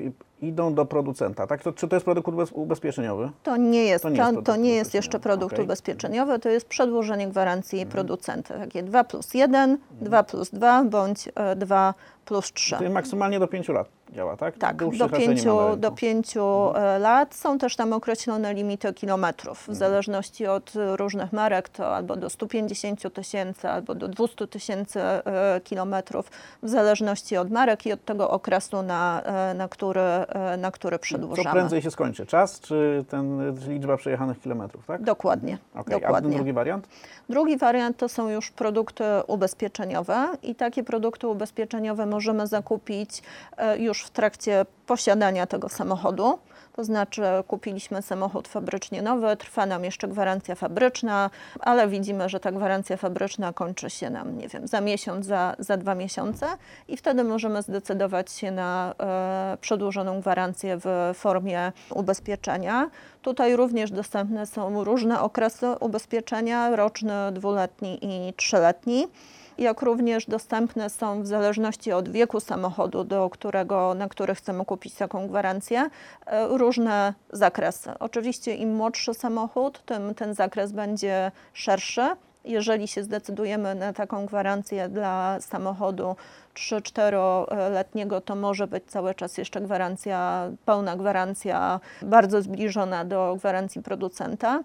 idą 0.43 0.75
do 0.75 0.85
producenta. 0.87 1.47
Tak? 1.47 1.63
To, 1.63 1.73
czy 1.73 1.89
to 1.89 1.97
jest 1.97 2.05
produkt 2.05 2.29
ubez- 2.29 2.53
ubezpieczeniowy? 2.55 3.31
To 3.43 3.57
nie 3.57 3.85
jest, 3.85 4.03
To 4.03 4.09
nie 4.11 4.19
jest 4.19 4.45
to, 4.45 4.57
nie 4.57 4.75
jest 4.75 4.95
jeszcze 4.95 5.21
produkt 5.21 5.53
okej. 5.53 5.65
ubezpieczeniowy, 5.65 6.39
to 6.39 6.49
jest 6.49 6.69
przedłużenie 6.69 7.29
gwarancji 7.29 7.87
producenta. 7.87 8.55
Takie 8.59 8.83
2 8.83 9.05
plus 9.05 9.35
1, 9.35 9.79
2 10.01 10.23
plus 10.23 10.51
2 10.51 10.85
bądź 10.85 11.29
e, 11.35 11.57
2 11.57 11.95
plus 12.25 12.53
3. 12.53 12.77
To 12.77 12.91
maksymalnie 12.91 13.39
do 13.41 13.49
5 13.49 13.69
lat 13.69 13.89
działa, 14.13 14.37
tak? 14.37 14.59
Tak, 14.59 14.77
Dłuższych 14.77 14.99
do 14.99 15.07
raczej 15.07 15.21
nie 15.21 15.27
ma 15.29 15.31
na 15.35 15.37
pięciu, 15.37 15.61
rynku. 15.61 15.77
do 15.77 15.91
pięciu 15.91 16.77
e, 16.77 16.99
lat. 16.99 17.35
Są 17.35 17.59
też 17.59 17.77
tam 17.77 17.93
określone 17.93 18.55
limity 18.55 18.93
kilometrów. 18.95 19.65
W 19.69 19.75
zależności 19.75 20.47
od 20.47 20.77
e, 20.77 20.97
różnych 20.97 21.33
marek 21.33 21.69
to 21.69 21.97
albo 21.97 22.17
do 22.17 22.31
150 22.31 23.13
tysięcy, 23.15 23.69
albo 23.69 23.95
do 23.95 24.09
200 24.09 24.47
tysięcy 24.47 25.01
e, 25.01 25.61
kilometrów, 25.65 26.31
w 26.63 26.69
zależności 26.69 27.37
od 27.37 27.51
marek 27.51 27.87
i 27.87 27.93
od 27.93 28.05
tego 28.05 28.31
okresu, 28.31 28.83
na, 28.83 29.23
e, 29.23 29.55
na, 29.55 29.69
który, 29.69 30.01
e, 30.01 30.27
na 30.59 30.71
który 30.71 30.97
Co 30.97 31.03
przedłużamy. 31.03 31.51
prędzej 31.53 31.83
się 31.83 31.91
skończy? 31.91 32.27
Czas 32.27 32.61
czy 32.61 33.05
ten, 33.09 33.55
liczba 33.69 33.97
przejechanych 33.97 34.41
kilometrów, 34.41 34.87
tak? 34.87 35.03
Dokładnie. 35.03 35.59
Okej, 35.75 35.81
A 35.81 35.85
ten 35.91 36.01
dokładnie. 36.01 36.35
drugi 36.37 36.53
wariant? 36.53 36.89
Drugi 37.29 37.57
wariant 37.57 37.97
to 37.97 38.09
są 38.09 38.29
już 38.29 38.51
produkty 38.51 39.05
ubezpieczeniowe 39.27 40.29
i 40.43 40.55
takie 40.55 40.85
produkty 40.85 41.29
ubezpieczeniowe 41.29 42.07
możemy 42.07 42.47
zakupić 42.47 43.23
e, 43.57 43.79
już 43.79 44.03
w 44.05 44.11
trakcie 44.11 44.67
posiadania 44.87 45.47
tego 45.47 45.69
samochodu. 45.69 46.39
To 46.81 46.85
znaczy 46.85 47.23
kupiliśmy 47.49 48.03
samochód 48.03 48.49
fabrycznie 48.49 49.03
nowy, 49.03 49.37
trwa 49.37 49.67
nam 49.67 49.85
jeszcze 49.85 50.09
gwarancja 50.09 50.55
fabryczna, 50.55 51.31
ale 51.61 51.89
widzimy, 51.89 52.29
że 52.29 52.41
ta 52.41 52.53
gwarancja 52.53 52.97
fabryczna 52.97 53.53
kończy 53.53 53.91
się 53.91 54.11
nam, 54.11 54.39
nie 54.39 54.49
wiem, 54.49 54.69
za 54.69 54.81
miesiąc, 54.81 55.27
za, 55.27 55.57
za 55.59 55.77
dwa 55.77 55.95
miesiące 55.95 56.47
i 56.89 56.97
wtedy 56.97 57.25
możemy 57.25 57.63
zdecydować 57.63 58.33
się 58.33 58.51
na 58.51 58.95
e, 58.99 59.57
przedłużoną 59.61 60.21
gwarancję 60.21 60.79
w 60.85 61.11
formie 61.15 61.73
ubezpieczenia. 61.91 62.91
Tutaj 63.23 63.57
również 63.57 63.91
dostępne 63.91 64.47
są 64.47 64.85
różne 64.85 65.21
okresy 65.21 65.67
ubezpieczenia, 65.81 66.77
roczny, 66.77 67.13
dwuletni 67.33 67.99
i 68.03 68.35
trzyletni 68.35 69.07
jak 69.61 69.83
również 69.83 70.27
dostępne 70.27 70.91
są 70.91 71.23
w 71.23 71.27
zależności 71.27 71.93
od 71.93 72.09
wieku 72.09 72.41
samochodu, 72.41 73.05
do 73.05 73.31
którego, 73.31 73.95
na 73.95 74.09
który 74.09 74.35
chcemy 74.35 74.65
kupić 74.65 74.95
taką 74.95 75.29
gwarancję, 75.29 75.91
e, 76.27 76.49
różne 76.49 77.15
zakresy. 77.33 77.91
Oczywiście 77.99 78.55
im 78.55 78.75
młodszy 78.75 79.15
samochód, 79.15 79.83
tym 79.85 80.15
ten 80.15 80.35
zakres 80.35 80.73
będzie 80.73 81.33
szerszy. 81.53 82.09
Jeżeli 82.45 82.89
się 82.89 83.03
zdecydujemy 83.03 83.75
na 83.75 83.93
taką 83.93 84.27
gwarancję 84.27 84.89
dla 84.89 85.41
samochodu 85.41 86.17
3-4-letniego, 86.55 88.21
to 88.21 88.37
może 88.37 88.67
być 88.67 88.85
cały 88.87 89.15
czas 89.15 89.39
jeszcze 89.39 89.61
gwarancja, 89.61 90.51
pełna 90.65 90.97
gwarancja, 90.97 91.81
bardzo 92.03 92.43
zbliżona 92.43 93.05
do 93.05 93.35
gwarancji 93.39 93.83
producenta. 93.83 94.63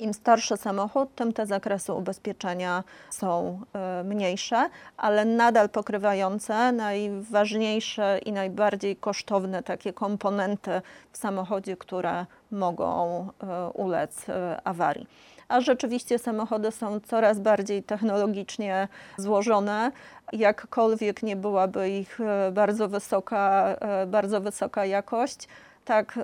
Im 0.00 0.14
starszy 0.14 0.56
samochód, 0.56 1.14
tym 1.14 1.32
te 1.32 1.46
zakresy 1.46 1.92
ubezpieczenia 1.92 2.84
są 3.10 3.60
e, 3.72 4.04
mniejsze, 4.04 4.70
ale 4.96 5.24
nadal 5.24 5.68
pokrywające 5.68 6.72
najważniejsze 6.72 8.18
i 8.26 8.32
najbardziej 8.32 8.96
kosztowne 8.96 9.62
takie 9.62 9.92
komponenty 9.92 10.82
w 11.12 11.16
samochodzie, 11.16 11.76
które 11.76 12.26
mogą 12.50 13.20
e, 13.42 13.70
ulec 13.70 14.28
e, 14.28 14.60
awarii. 14.64 15.06
A 15.48 15.60
rzeczywiście 15.60 16.18
samochody 16.18 16.72
są 16.72 17.00
coraz 17.00 17.40
bardziej 17.40 17.82
technologicznie 17.82 18.88
złożone. 19.16 19.92
Jakkolwiek 20.32 21.22
nie 21.22 21.36
byłaby 21.36 21.90
ich 21.90 22.18
bardzo 22.52 22.88
wysoka, 22.88 23.76
bardzo 24.06 24.40
wysoka 24.40 24.84
jakość, 24.84 25.48
tak 25.84 26.18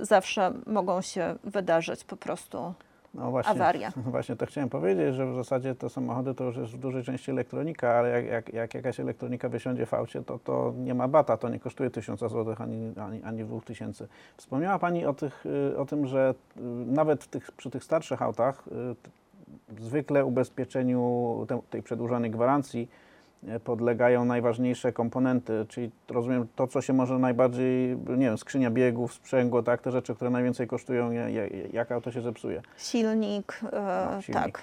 zawsze 0.00 0.52
mogą 0.66 1.02
się 1.02 1.36
wydarzyć 1.44 2.04
po 2.04 2.16
prostu 2.16 2.74
No 3.14 3.30
właśnie, 3.30 3.52
awaria. 3.52 3.92
Właśnie 4.06 4.36
to 4.36 4.46
chciałem 4.46 4.70
powiedzieć, 4.70 5.14
że 5.14 5.32
w 5.32 5.34
zasadzie 5.34 5.74
te 5.74 5.90
samochody 5.90 6.34
to 6.34 6.44
już 6.44 6.56
jest 6.56 6.72
w 6.72 6.78
dużej 6.78 7.04
części 7.04 7.30
elektronika, 7.30 7.94
ale 7.94 8.08
jak, 8.08 8.24
jak, 8.24 8.54
jak 8.54 8.74
jakaś 8.74 9.00
elektronika 9.00 9.48
wysiądzie 9.48 9.86
w 9.86 9.94
aucie, 9.94 10.22
to, 10.22 10.38
to 10.38 10.74
nie 10.76 10.94
ma 10.94 11.08
bata, 11.08 11.36
to 11.36 11.48
nie 11.48 11.60
kosztuje 11.60 11.90
1000 11.90 12.20
zł 12.20 12.54
ani, 12.58 12.92
ani, 12.96 13.22
ani 13.22 13.44
2000. 13.44 14.08
Wspomniała 14.36 14.78
Pani 14.78 15.06
o, 15.06 15.14
tych, 15.14 15.46
y, 15.46 15.78
o 15.78 15.84
tym, 15.84 16.06
że 16.06 16.34
y, 16.56 16.60
nawet 16.86 17.26
tych, 17.26 17.52
przy 17.52 17.70
tych 17.70 17.84
starszych 17.84 18.22
autach 18.22 18.64
y, 19.78 19.82
zwykle 19.82 20.24
ubezpieczeniu 20.24 21.44
te, 21.48 21.60
tej 21.70 21.82
przedłużonej 21.82 22.30
gwarancji 22.30 22.88
podlegają 23.64 24.24
najważniejsze 24.24 24.92
komponenty, 24.92 25.66
czyli 25.68 25.90
rozumiem 26.08 26.46
to, 26.56 26.66
co 26.66 26.80
się 26.80 26.92
może 26.92 27.18
najbardziej, 27.18 27.96
nie 28.08 28.26
wiem, 28.26 28.38
skrzynia 28.38 28.70
biegów, 28.70 29.14
sprzęgło, 29.14 29.62
tak, 29.62 29.82
te 29.82 29.90
rzeczy, 29.90 30.14
które 30.14 30.30
najwięcej 30.30 30.66
kosztują, 30.66 31.10
ja- 31.10 31.28
ja- 31.28 31.46
jak 31.72 31.92
auto 31.92 32.10
się 32.12 32.20
zepsuje. 32.20 32.62
Silnik, 32.76 33.60
e, 33.72 34.06
No, 34.14 34.22
silnik. 34.22 34.42
tak. 34.44 34.62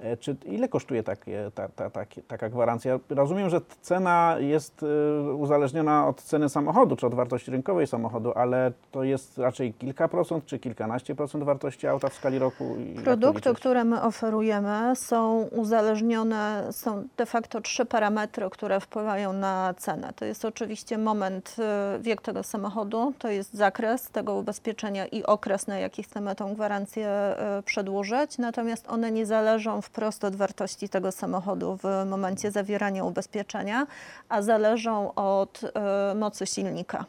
E, 0.00 0.16
Czy 0.16 0.36
ile 0.44 0.68
kosztuje 0.68 1.02
takie, 1.02 1.50
ta, 1.54 1.68
ta, 1.68 1.90
takie- 1.90 2.22
taka 2.22 2.48
gwarancja? 2.48 2.98
Rozumiem, 3.10 3.50
że 3.50 3.60
cena 3.82 4.36
jest 4.38 4.82
y, 4.82 5.32
uzależniona 5.32 6.08
od 6.08 6.22
ceny 6.22 6.48
samochodu, 6.48 6.96
czy 6.96 7.06
od 7.06 7.14
wartości 7.14 7.50
rynkowej 7.50 7.86
samochodu, 7.86 8.32
ale 8.34 8.72
to 8.92 9.04
jest 9.04 9.38
raczej 9.38 9.74
kilka 9.74 10.08
procent, 10.08 10.46
czy 10.46 10.58
kilkanaście 10.58 11.14
procent 11.14 11.44
wartości 11.44 11.86
auta 11.86 12.08
w 12.08 12.14
skali 12.14 12.38
roku? 12.38 12.76
Produkty, 13.04 13.54
które 13.54 13.84
my 13.84 14.02
oferujemy, 14.02 14.96
są 14.96 15.42
uzależnione, 15.42 16.68
są 16.70 17.04
de 17.16 17.26
facto 17.26 17.60
trzy 17.60 17.84
parametry, 17.84 18.50
które 18.50 18.80
wpływają 18.80 19.32
na 19.32 19.74
cenę. 19.78 20.12
To 20.16 20.24
jest 20.24 20.44
oczywiście 20.44 20.98
moment, 20.98 21.56
e, 21.58 21.98
wiek 22.00 22.22
tego 22.22 22.42
samochodu, 22.42 23.12
to 23.18 23.28
jest 23.28 23.54
zakres 23.54 24.10
tego 24.10 24.34
ubezpieczenia 24.34 25.06
i 25.06 25.22
okres, 25.24 25.66
na 25.66 25.78
jaki 25.78 26.02
chcemy 26.02 26.34
tą 26.34 26.54
gwarancję 26.54 27.08
e, 27.08 27.62
przedłużyć. 27.64 28.38
Natomiast 28.38 28.88
one 28.90 29.10
nie 29.12 29.26
zależą 29.26 29.80
wprost 29.88 30.24
od 30.24 30.36
wartości 30.36 30.88
tego 30.88 31.12
samochodu 31.12 31.78
w 31.82 32.06
momencie 32.06 32.50
zawierania 32.50 33.04
ubezpieczenia, 33.04 33.86
a 34.28 34.42
zależą 34.42 35.14
od 35.14 35.60
e, 35.64 36.14
mocy 36.14 36.46
silnika. 36.46 37.04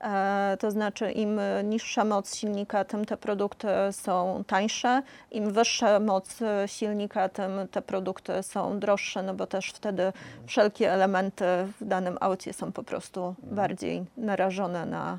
E, 0.00 0.56
To 0.60 0.70
znaczy, 0.70 1.12
im 1.12 1.40
niższa 1.64 2.04
moc 2.04 2.36
silnika, 2.36 2.84
tym 2.84 3.04
te 3.04 3.16
produkty 3.16 3.68
są 3.92 4.44
tańsze. 4.46 5.02
Im 5.30 5.52
wyższa 5.52 6.00
moc 6.00 6.38
silnika, 6.66 7.28
tym 7.28 7.52
te 7.70 7.82
produkty 7.82 8.42
są 8.42 8.78
droższe, 8.78 9.22
no 9.22 9.34
bo 9.34 9.46
też 9.46 9.70
wtedy 9.70 10.12
wszelkie 10.46 10.92
elementy 10.92 11.44
w 11.80 11.84
danym 11.84 12.16
aucie 12.20 12.52
są 12.52 12.72
po 12.72 12.82
prostu 12.82 13.34
bardziej 13.42 14.04
narażone 14.16 14.86
na, 14.86 15.18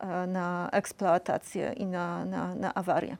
e, 0.00 0.26
na 0.26 0.68
eksploatację 0.72 1.72
i 1.76 1.86
na, 1.86 2.24
na, 2.24 2.54
na 2.54 2.74
awarię. 2.74 3.16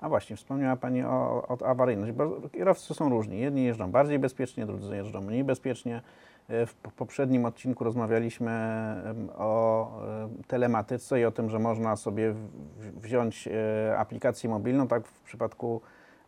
A 0.00 0.08
właśnie, 0.08 0.36
wspomniała 0.36 0.76
Pani 0.76 1.02
o, 1.02 1.46
o 1.48 1.66
awaryjności, 1.66 2.12
bo 2.12 2.48
kierowcy 2.52 2.94
są 2.94 3.08
różni. 3.08 3.40
Jedni 3.40 3.64
jeżdżą 3.64 3.90
bardziej 3.90 4.18
bezpiecznie, 4.18 4.66
drudzy 4.66 4.96
jeżdżą 4.96 5.20
mniej 5.20 5.44
bezpiecznie. 5.44 6.02
E, 6.48 6.66
W 6.66 6.74
poprzednim 6.74 7.44
odcinku 7.44 7.84
rozmawialiśmy 7.84 8.50
o 9.36 9.92
telematyce 10.46 11.20
i 11.20 11.24
o 11.24 11.30
tym, 11.30 11.50
że 11.50 11.58
można 11.58 11.96
sobie 11.96 12.34
wziąć 13.02 13.48
e, 13.48 13.98
aplikację 13.98 14.50
mobilną. 14.50 14.88
Tak 14.88 15.06
w 15.06 15.22
przypadku 15.22 15.80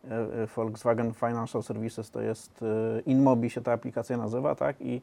e, 0.03 0.47
Volkswagen 0.55 1.13
Financial 1.13 1.63
Services 1.63 2.11
to 2.11 2.21
jest 2.21 2.63
InMobi 3.05 3.49
się 3.49 3.61
ta 3.61 3.73
aplikacja 3.73 4.17
nazywa, 4.17 4.55
tak? 4.55 4.75
I, 4.81 5.01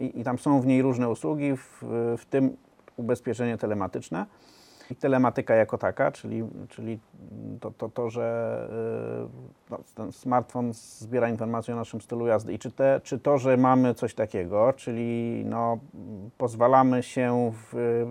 i, 0.00 0.20
i 0.20 0.24
tam 0.24 0.38
są 0.38 0.60
w 0.60 0.66
niej 0.66 0.82
różne 0.82 1.08
usługi, 1.08 1.56
w, 1.56 1.82
w 2.18 2.24
tym 2.30 2.56
ubezpieczenie 2.96 3.58
telematyczne. 3.58 4.26
Telematyka 4.94 5.54
jako 5.54 5.78
taka, 5.78 6.12
czyli, 6.12 6.44
czyli 6.68 6.98
to, 7.60 7.70
to, 7.70 7.88
to 7.88 8.10
że 8.10 8.68
y, 9.26 9.70
no, 9.70 9.78
ten 9.94 10.12
smartfon 10.12 10.72
zbiera 10.72 11.28
informacje 11.28 11.74
o 11.74 11.76
naszym 11.76 12.00
stylu 12.00 12.26
jazdy. 12.26 12.52
I 12.52 12.58
czy, 12.58 12.70
te, 12.70 13.00
czy 13.04 13.18
to, 13.18 13.38
że 13.38 13.56
mamy 13.56 13.94
coś 13.94 14.14
takiego, 14.14 14.72
czyli 14.72 15.42
no, 15.46 15.78
pozwalamy 16.38 17.02
się 17.02 17.52
w, 17.54 18.06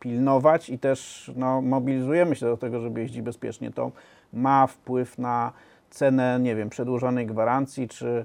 pilnować 0.00 0.70
i 0.70 0.78
też 0.78 1.30
no, 1.36 1.62
mobilizujemy 1.62 2.36
się 2.36 2.46
do 2.46 2.56
tego, 2.56 2.80
żeby 2.80 3.00
jeździć 3.00 3.22
bezpiecznie, 3.22 3.70
to 3.70 3.92
ma 4.32 4.66
wpływ 4.66 5.18
na 5.18 5.52
cenę, 5.90 6.38
nie 6.40 6.56
wiem, 6.56 6.70
przedłużonej 6.70 7.26
gwarancji 7.26 7.88
czy, 7.88 8.24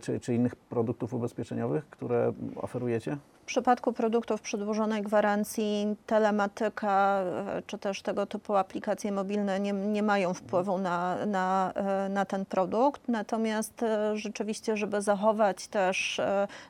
czy, 0.00 0.20
czy 0.20 0.34
innych 0.34 0.56
produktów 0.56 1.14
ubezpieczeniowych, 1.14 1.90
które 1.90 2.32
oferujecie? 2.56 3.16
W 3.52 3.54
przypadku 3.54 3.92
produktów 3.92 4.40
przedłużonej 4.40 5.02
gwarancji, 5.02 5.96
telematyka 6.06 7.22
e, 7.22 7.62
czy 7.66 7.78
też 7.78 8.02
tego 8.02 8.26
typu 8.26 8.56
aplikacje 8.56 9.12
mobilne 9.12 9.60
nie, 9.60 9.72
nie 9.72 10.02
mają 10.02 10.34
wpływu 10.34 10.78
na, 10.78 11.26
na, 11.26 11.72
e, 11.74 12.08
na 12.08 12.24
ten 12.24 12.44
produkt. 12.44 13.08
Natomiast 13.08 13.82
e, 13.82 14.16
rzeczywiście, 14.16 14.76
żeby 14.76 15.02
zachować 15.02 15.66
też, 15.66 16.20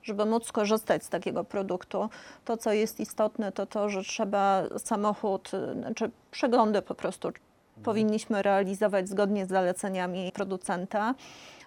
żeby 0.03 0.25
móc 0.25 0.47
skorzystać 0.47 1.05
z 1.05 1.09
takiego 1.09 1.45
produktu, 1.45 2.09
to 2.45 2.57
co 2.57 2.73
jest 2.73 3.01
istotne, 3.01 3.53
to 3.53 3.67
to, 3.67 3.89
że 3.89 4.03
trzeba 4.03 4.63
samochód, 4.79 5.51
znaczy 5.81 6.11
przeglądy 6.31 6.83
po 6.83 6.95
prostu 6.95 7.33
powinniśmy 7.85 8.43
realizować 8.43 9.09
zgodnie 9.09 9.47
z 9.47 9.49
zaleceniami 9.49 10.33
producenta. 10.35 11.15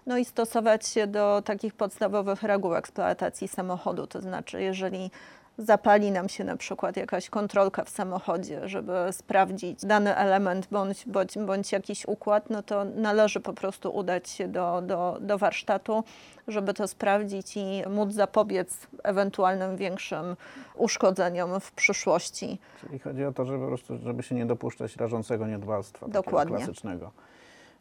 No 0.05 0.17
i 0.17 0.25
stosować 0.25 0.87
się 0.87 1.07
do 1.07 1.41
takich 1.45 1.73
podstawowych 1.73 2.43
reguł 2.43 2.75
eksploatacji 2.75 3.47
samochodu, 3.47 4.07
to 4.07 4.21
znaczy 4.21 4.61
jeżeli 4.61 5.11
zapali 5.57 6.11
nam 6.11 6.29
się 6.29 6.43
na 6.43 6.57
przykład 6.57 6.97
jakaś 6.97 7.29
kontrolka 7.29 7.83
w 7.83 7.89
samochodzie, 7.89 8.69
żeby 8.69 8.93
sprawdzić 9.11 9.85
dany 9.85 10.15
element 10.15 10.67
bądź, 10.71 11.05
bądź, 11.05 11.37
bądź 11.37 11.71
jakiś 11.71 12.07
układ, 12.07 12.49
no 12.49 12.63
to 12.63 12.85
należy 12.85 13.39
po 13.39 13.53
prostu 13.53 13.95
udać 13.95 14.29
się 14.29 14.47
do, 14.47 14.81
do, 14.81 15.17
do 15.21 15.37
warsztatu, 15.37 16.03
żeby 16.47 16.73
to 16.73 16.87
sprawdzić 16.87 17.57
i 17.57 17.83
móc 17.89 18.13
zapobiec 18.13 18.87
ewentualnym 19.03 19.77
większym 19.77 20.35
uszkodzeniom 20.75 21.59
w 21.59 21.71
przyszłości. 21.71 22.59
Czyli 22.81 22.99
chodzi 22.99 23.25
o 23.25 23.31
to, 23.31 23.45
żeby 23.45 23.65
żeby 24.03 24.23
się 24.23 24.35
nie 24.35 24.45
dopuszczać 24.45 24.95
rażącego 24.95 25.47
niedbalstwa 25.47 26.07
Dokładnie. 26.07 26.57
klasycznego. 26.57 27.11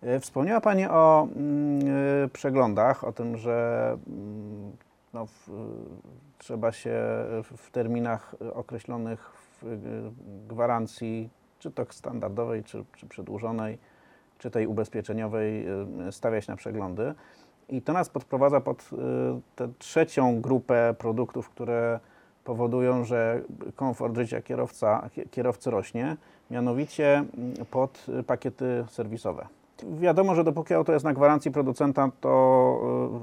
E, 0.05 0.21
Wspomniała 0.21 0.61
Pani 0.61 0.87
o 0.87 1.29
mm, 1.37 1.81
e, 2.25 2.29
przeglądach, 2.29 3.05
o 3.05 3.13
tym, 3.13 3.37
że 3.37 3.89
mm, 4.07 4.73
no, 5.15 5.27
w, 5.27 5.51
trzeba 6.39 6.73
się 6.73 6.91
w, 7.57 7.71
terminach 7.71 8.35
określonych 8.55 9.33
w 9.63 9.65
e, 9.67 9.77
gwarancji, 10.49 11.31
czy 11.59 11.71
to 11.71 11.87
standardowej, 11.91 12.65
czy, 12.65 12.85
czy 12.97 13.07
przedłużonej, 13.07 13.79
czy 14.39 14.51
tej 14.51 14.67
ubezpieczeniowej, 14.67 15.67
e, 16.09 16.13
stawiać 16.13 16.49
na 16.49 16.57
przeglądy. 16.57 17.15
I 17.69 17.83
to 17.83 17.93
nas 17.93 18.09
podprowadza 18.09 18.61
pod 18.61 18.91
e, 18.93 18.97
tę 19.57 19.69
trzecią 19.79 20.41
grupę 20.41 20.95
produktów, 20.99 21.51
które 21.51 22.01
powodują, 22.45 23.05
że 23.05 23.43
komfort 23.77 24.17
życia 24.17 24.43
kierowca, 24.43 25.09
kie- 25.17 25.29
kierowcy 25.31 25.71
rośnie, 25.71 26.17
mianowicie 26.51 27.17
mm, 27.17 27.55
pod 27.71 28.07
pakiety 28.27 28.85
serwisowe. 28.89 29.47
Wiadomo, 29.83 30.35
że 30.35 30.45
dopóki 30.45 30.75
auto 30.75 30.93
jest 30.93 31.05
na 31.05 31.13
gwarancji 31.13 31.51
producenta, 31.51 32.11
to 32.21 32.31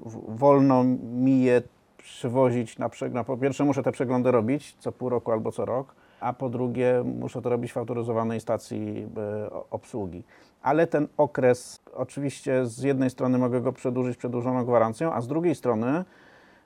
w- 0.05 0.37
wolno 0.37 0.83
mi 1.13 1.41
je 1.43 1.61
przywozić 1.97 2.77
na 2.77 2.89
przegląd. 2.89 3.27
Po 3.27 3.37
pierwsze 3.37 3.63
muszę 3.63 3.83
te 3.83 3.91
przeglądy 3.91 4.31
robić 4.31 4.75
co 4.79 4.91
pół 4.91 5.09
roku 5.09 5.31
albo 5.31 5.51
co 5.51 5.65
rok, 5.65 5.95
a 6.19 6.33
po 6.33 6.49
drugie 6.49 7.03
muszę 7.19 7.41
to 7.41 7.49
robić 7.49 7.73
w 7.73 7.77
autoryzowanej 7.77 8.39
stacji 8.39 9.07
o- 9.51 9.65
obsługi. 9.71 10.23
Ale 10.61 10.87
ten 10.87 11.07
okres, 11.17 11.79
oczywiście 11.93 12.65
z 12.65 12.83
jednej 12.83 13.09
strony 13.09 13.37
mogę 13.37 13.61
go 13.61 13.73
przedłużyć 13.73 14.17
przedłużoną 14.17 14.65
gwarancją, 14.65 15.13
a 15.13 15.21
z 15.21 15.27
drugiej 15.27 15.55
strony 15.55 16.05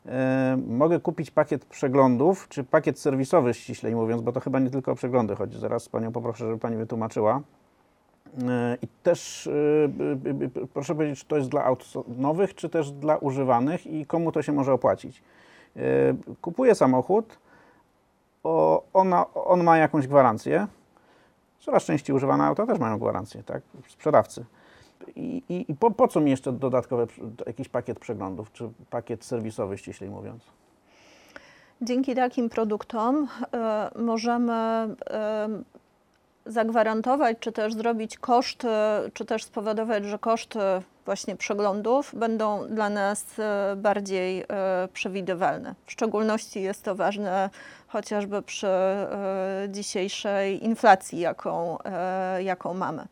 E, 0.07 0.57
mogę 0.67 0.99
kupić 0.99 1.31
pakiet 1.31 1.65
przeglądów, 1.65 2.47
czy 2.49 2.63
pakiet 2.63 2.99
serwisowy 2.99 3.53
ściślej 3.53 3.95
mówiąc, 3.95 4.21
bo 4.21 4.31
to 4.31 4.39
chyba 4.39 4.59
nie 4.59 4.69
tylko 4.69 4.91
o 4.91 4.95
przeglądy 4.95 5.35
chodzi. 5.35 5.59
Zaraz 5.59 5.89
Panią 5.89 6.11
poproszę, 6.11 6.45
żeby 6.45 6.57
Pani 6.59 6.77
wytłumaczyła. 6.77 7.41
E, 8.43 8.77
I 8.81 8.87
też 9.03 9.47
e, 9.47 10.67
proszę 10.73 10.95
powiedzieć, 10.95 11.19
czy 11.19 11.25
to 11.25 11.37
jest 11.37 11.49
dla 11.49 11.63
aut 11.63 11.93
nowych, 12.17 12.55
czy 12.55 12.69
też 12.69 12.91
dla 12.91 13.17
używanych 13.17 13.87
i 13.87 14.05
komu 14.05 14.31
to 14.31 14.41
się 14.41 14.51
może 14.51 14.73
opłacić. 14.73 15.23
E, 15.75 15.81
Kupuję 16.41 16.75
samochód, 16.75 17.39
ona, 18.93 19.33
on 19.33 19.63
ma 19.63 19.77
jakąś 19.77 20.07
gwarancję. 20.07 20.67
Coraz 21.59 21.83
częściej 21.83 22.15
używane 22.15 22.43
auta 22.43 22.65
też 22.65 22.79
mają 22.79 22.99
gwarancję, 22.99 23.43
tak? 23.43 23.61
Sprzedawcy. 23.87 24.45
I, 25.15 25.43
i, 25.49 25.71
i 25.71 25.75
po, 25.75 25.91
po 25.91 26.07
co 26.07 26.19
mi 26.21 26.31
jeszcze 26.31 26.51
dodatkowy 26.51 27.07
jakiś 27.47 27.69
pakiet 27.69 27.99
przeglądów, 27.99 28.51
czy 28.51 28.69
pakiet 28.89 29.25
serwisowy, 29.25 29.77
ściślej 29.77 30.09
mówiąc? 30.09 30.43
Dzięki 31.81 32.15
takim 32.15 32.49
produktom 32.49 33.27
e, 33.53 33.91
możemy 33.95 34.53
e, 34.53 35.49
zagwarantować, 36.45 37.37
czy 37.39 37.51
też 37.51 37.73
zrobić 37.73 38.17
koszty, 38.17 38.67
czy 39.13 39.25
też 39.25 39.43
spowodować, 39.43 40.05
że 40.05 40.19
koszty 40.19 40.59
właśnie 41.05 41.35
przeglądów 41.35 42.15
będą 42.15 42.67
dla 42.67 42.89
nas 42.89 43.39
e, 43.39 43.75
bardziej 43.75 44.41
e, 44.41 44.45
przewidywalne. 44.93 45.75
W 45.85 45.91
szczególności 45.91 46.61
jest 46.61 46.83
to 46.83 46.95
ważne 46.95 47.49
chociażby 47.87 48.41
przy 48.41 48.67
e, 48.67 49.67
dzisiejszej 49.69 50.65
inflacji, 50.65 51.19
jaką, 51.19 51.77
e, 51.83 52.43
jaką 52.43 52.73
mamy. 52.73 53.05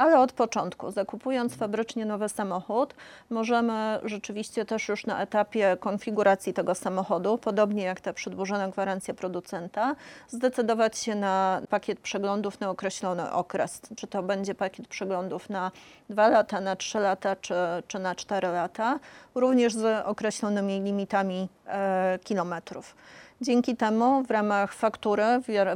Ale 0.00 0.18
od 0.18 0.32
początku, 0.32 0.90
zakupując 0.90 1.54
fabrycznie 1.54 2.06
nowy 2.06 2.28
samochód, 2.28 2.94
możemy 3.30 4.00
rzeczywiście 4.04 4.64
też 4.64 4.88
już 4.88 5.06
na 5.06 5.22
etapie 5.22 5.76
konfiguracji 5.80 6.54
tego 6.54 6.74
samochodu, 6.74 7.38
podobnie 7.38 7.82
jak 7.82 8.00
ta 8.00 8.12
przedłużona 8.12 8.68
gwarancja 8.68 9.14
producenta, 9.14 9.96
zdecydować 10.28 10.98
się 10.98 11.14
na 11.14 11.62
pakiet 11.68 12.00
przeglądów 12.00 12.60
na 12.60 12.70
określony 12.70 13.32
okres. 13.32 13.80
Czy 13.96 14.06
to 14.06 14.22
będzie 14.22 14.54
pakiet 14.54 14.88
przeglądów 14.88 15.50
na 15.50 15.70
2 16.10 16.28
lata, 16.28 16.60
na 16.60 16.76
3 16.76 16.98
lata, 16.98 17.36
czy, 17.36 17.54
czy 17.88 17.98
na 17.98 18.14
4 18.14 18.48
lata, 18.48 18.98
również 19.34 19.74
z 19.74 20.06
określonymi 20.06 20.80
limitami 20.80 21.48
e, 21.66 22.18
kilometrów. 22.24 22.94
Dzięki 23.42 23.76
temu 23.76 24.22
w 24.22 24.30
ramach 24.30 24.72
faktury, 24.72 25.22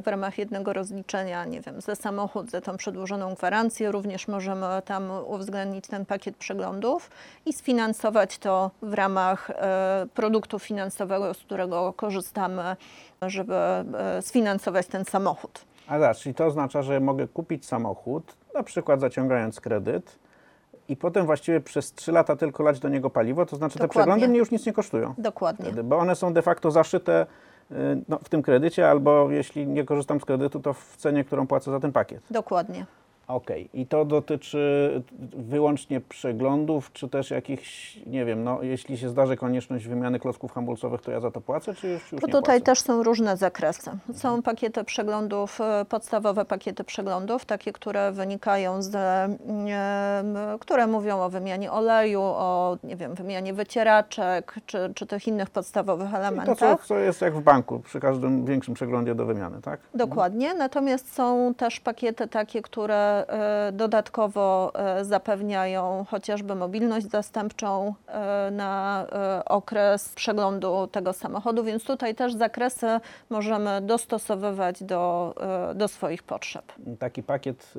w, 0.03 0.07
ramach 0.07 0.39
jednego 0.39 0.73
rozliczenia, 0.73 1.45
nie 1.45 1.61
wiem, 1.61 1.81
za 1.81 1.95
samochód, 1.95 2.51
za 2.51 2.61
tą 2.61 2.77
przedłużoną 2.77 3.35
gwarancję, 3.35 3.93
również 3.93 4.29
możemy 4.29 4.67
tam 4.85 5.11
uwzględnić 5.27 5.87
ten 5.87 6.07
pakiet 6.07 6.37
przeglądów 6.37 7.11
i 7.47 7.53
sfinansować 7.53 8.39
to 8.39 8.71
w 8.83 8.95
ramach 8.95 9.51
e, 9.51 10.07
produktu 10.15 10.59
finansowego, 10.59 11.35
z 11.35 11.39
którego 11.39 11.93
korzystamy, 11.93 12.77
żeby 13.23 13.55
e, 13.55 14.23
sfinansować 14.23 14.87
ten 14.87 15.05
samochód. 15.05 15.65
A 15.89 15.99
tak, 15.99 16.17
czyli 16.17 16.35
to 16.35 16.47
oznacza, 16.47 16.83
że 16.83 17.01
mogę 17.01 17.29
kupić 17.29 17.67
samochód, 17.67 18.37
na 18.55 18.63
przykład 18.63 19.01
zaciągając 19.01 19.61
kredyt 19.61 20.19
i 20.89 20.97
potem 20.97 21.27
właściwie 21.27 21.61
przez 21.61 21.93
3 21.93 22.13
lata 22.13 22.37
tylko 22.37 22.63
lać 22.63 22.81
do 22.81 22.89
niego 22.89 23.11
paliwo, 23.11 23.47
to 23.47 23.57
znaczy 23.57 23.79
te 23.79 23.85
Dokładnie. 23.85 24.03
przeglądy 24.03 24.29
mnie 24.29 24.39
już 24.39 24.51
nic 24.51 24.67
nie 24.67 24.73
kosztują. 24.73 25.15
Dokładnie. 25.19 25.65
Wtedy, 25.65 25.85
bo 25.85 25.99
one 25.99 26.15
są 26.15 26.33
de 26.33 26.43
facto 26.43 26.71
zaszyte 26.71 27.27
no, 28.09 28.19
w 28.19 28.29
tym 28.29 28.43
kredycie, 28.43 28.91
albo 28.91 29.31
jeśli 29.31 29.67
nie 29.67 29.85
korzystam 29.85 30.21
z 30.21 30.25
kredytu, 30.25 30.61
to 30.61 30.73
w 30.73 30.97
cenie, 30.97 31.25
którą 31.25 31.47
płacę 31.47 31.71
za 31.71 31.81
ten 31.81 31.93
pakiet. 31.93 32.23
Dokładnie. 32.31 32.87
Okej, 33.29 33.69
i 33.75 33.87
to 33.87 34.05
dotyczy 34.05 35.03
wyłącznie 35.37 36.01
przeglądów, 36.01 36.93
czy 36.93 37.09
też 37.09 37.31
jakichś, 37.31 37.97
nie 38.07 38.25
wiem, 38.25 38.45
no 38.45 38.63
jeśli 38.63 38.99
się 38.99 39.09
zdarzy 39.09 39.37
konieczność 39.37 39.87
wymiany 39.87 40.19
klocków 40.21 40.53
hamulcowych, 40.53 41.01
to 41.01 41.11
ja 41.11 41.21
za 41.21 41.31
to 41.31 41.41
płacę, 41.41 41.75
czy 41.75 41.89
już, 41.89 42.13
już 42.13 42.21
To 42.21 42.27
nie 42.27 42.33
tutaj 42.33 42.61
płacę? 42.61 42.61
też 42.61 42.81
są 42.81 43.03
różne 43.03 43.37
zakresy. 43.37 43.91
Są 44.15 44.43
pakiety 44.43 44.85
przeglądów, 44.85 45.61
e, 45.61 45.85
podstawowe 45.85 46.45
pakiety 46.45 46.85
przeglądów, 46.85 47.45
takie, 47.45 47.73
które 47.73 48.13
wynikają 48.13 48.83
z, 48.83 48.95
em, 48.95 49.39
które 50.61 50.87
mówią 50.87 51.21
o 51.21 51.31
wymianie 51.31 51.73
oleju, 51.73 52.23
o 52.23 52.79
nie 52.85 52.97
wiem, 52.97 53.15
wymianie 53.15 53.55
wycieraczek, 53.55 54.55
czy, 54.67 54.93
czy 54.95 55.07
tych 55.07 55.29
innych 55.29 55.51
podstawowych 55.51 56.09
Czyli 56.29 56.47
To, 56.47 56.57
co, 56.57 56.79
co 56.85 56.99
jest 56.99 57.21
jak 57.21 57.35
w 57.35 57.43
banku, 57.43 57.81
przy 57.81 58.01
każdym 58.01 58.45
większym 58.45 58.75
przeglądzie 58.75 59.15
do 59.15 59.27
wymiany, 59.27 59.63
tak? 59.63 59.81
Dokładnie. 59.95 60.55
Natomiast 60.55 61.15
są 61.15 61.55
też 61.55 61.81
pakiety 61.81 62.29
takie, 62.29 62.63
które 62.63 63.14
e, 63.15 63.73
dodatkowo 63.73 64.73
e, 64.75 65.05
zapewniają 65.05 66.05
chociażby 66.11 66.55
mobilność 66.55 67.07
zastępczą 67.11 67.95
e, 68.07 68.51
na 68.51 69.07
okres 69.47 70.09
przeglądu 70.09 70.87
tego 70.87 71.13
samochodu, 71.13 71.65
więc 71.65 71.85
tutaj 71.85 72.15
też 72.15 72.35
zakresy 72.35 72.87
możemy 73.31 73.81
dostosowywać 73.81 74.83
do, 74.83 75.35
do 75.75 75.89
swoich 75.89 76.23
potrzeb. 76.23 76.73
Taki 76.99 77.23
pakiet 77.23 77.75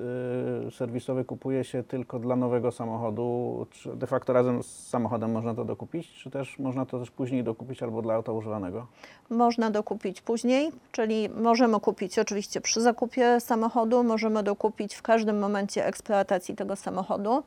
serwisowy 0.71 1.25
kupuje 1.25 1.63
się 1.63 1.83
tylko 1.83 2.19
dla 2.19 2.35
nowego 2.35 2.71
samochodu. 2.71 3.67
Czy 3.71 3.95
de 3.95 4.07
facto 4.07 4.33
razem 4.33 4.63
z 4.63 4.87
samochodem 4.87 5.31
można 5.31 5.55
to 5.55 5.65
dokupić, 5.65 6.13
czy 6.13 6.31
też 6.31 6.59
można 6.59 6.85
to 6.85 6.99
też 6.99 7.11
później 7.11 7.43
dokupić 7.43 7.83
albo 7.83 8.01
dla 8.01 8.13
auta 8.13 8.31
używanego? 8.31 8.87
Można 9.29 9.71
dokupić 9.71 10.21
później, 10.21 10.71
czyli 10.91 11.29
możemy 11.29 11.79
kupić 11.79 12.19
oczywiście 12.19 12.61
przy 12.61 12.81
zakupie 12.81 13.39
samochodu, 13.39 14.03
możemy 14.03 14.43
dokupić 14.43 14.95
w 14.95 15.01
każdym 15.01 15.24
momencie 15.33 15.85
eksploatacji 15.85 16.55
tego 16.55 16.75
samochodu 16.75 17.43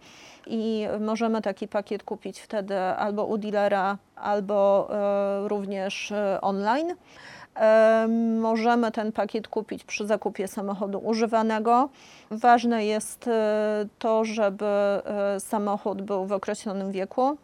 i 0.46 0.86
możemy 1.00 1.42
taki 1.42 1.68
pakiet 1.68 2.02
kupić 2.02 2.40
wtedy 2.40 2.78
albo 2.78 3.24
u 3.24 3.38
dealera, 3.38 3.98
albo 4.16 4.88
e, 4.90 5.48
również 5.48 6.12
e, 6.12 6.38
online. 6.40 6.94
E, 7.56 8.08
Możemy 8.40 8.92
ten 8.92 9.12
pakiet 9.12 9.48
kupić 9.48 9.84
przy 9.84 10.06
zakupie 10.06 10.48
samochodu 10.48 10.98
używanego. 10.98 11.88
Ważne 12.30 12.86
jest 12.86 13.30
to, 13.98 14.24
żeby 14.24 14.64
samochód 15.38 16.02
był 16.02 16.26
w 16.26 16.32
określonym 16.32 16.92
wieku. 16.92 17.36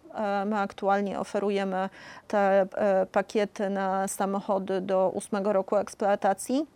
My 0.46 0.58
aktualnie 0.58 1.20
oferujemy 1.20 1.88
te 2.28 2.66
pakiety 3.12 3.70
na 3.70 4.08
samochody 4.08 4.80
do 4.80 5.12
8 5.14 5.46
roku 5.46 5.76
eksploatacji 5.76 6.66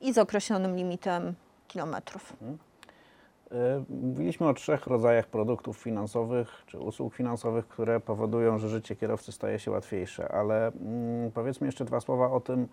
i 0.00 0.12
z 0.12 0.18
określonym 0.18 0.76
limitem 0.76 1.34
kilometrów. 1.76 2.32
Y, 2.42 3.56
Mówiliśmy 4.02 4.48
o 4.48 4.54
trzech 4.54 4.86
rodzajach 4.86 5.26
produktów 5.26 5.76
finansowych 5.78 6.62
czy 6.66 6.78
usług 6.78 7.14
finansowych, 7.14 7.68
które 7.68 8.00
powodują, 8.00 8.58
że 8.58 8.68
życie 8.68 8.96
kierowcy 8.96 9.32
staje 9.32 9.58
się 9.58 9.70
łatwiejsze, 9.70 10.28
ale 10.32 10.66
mm, 10.66 11.30
powiedzmy 11.32 11.66
jeszcze 11.66 11.84
dwa 11.84 12.00
słowa 12.00 12.30
o 12.30 12.40
tym, 12.40 12.68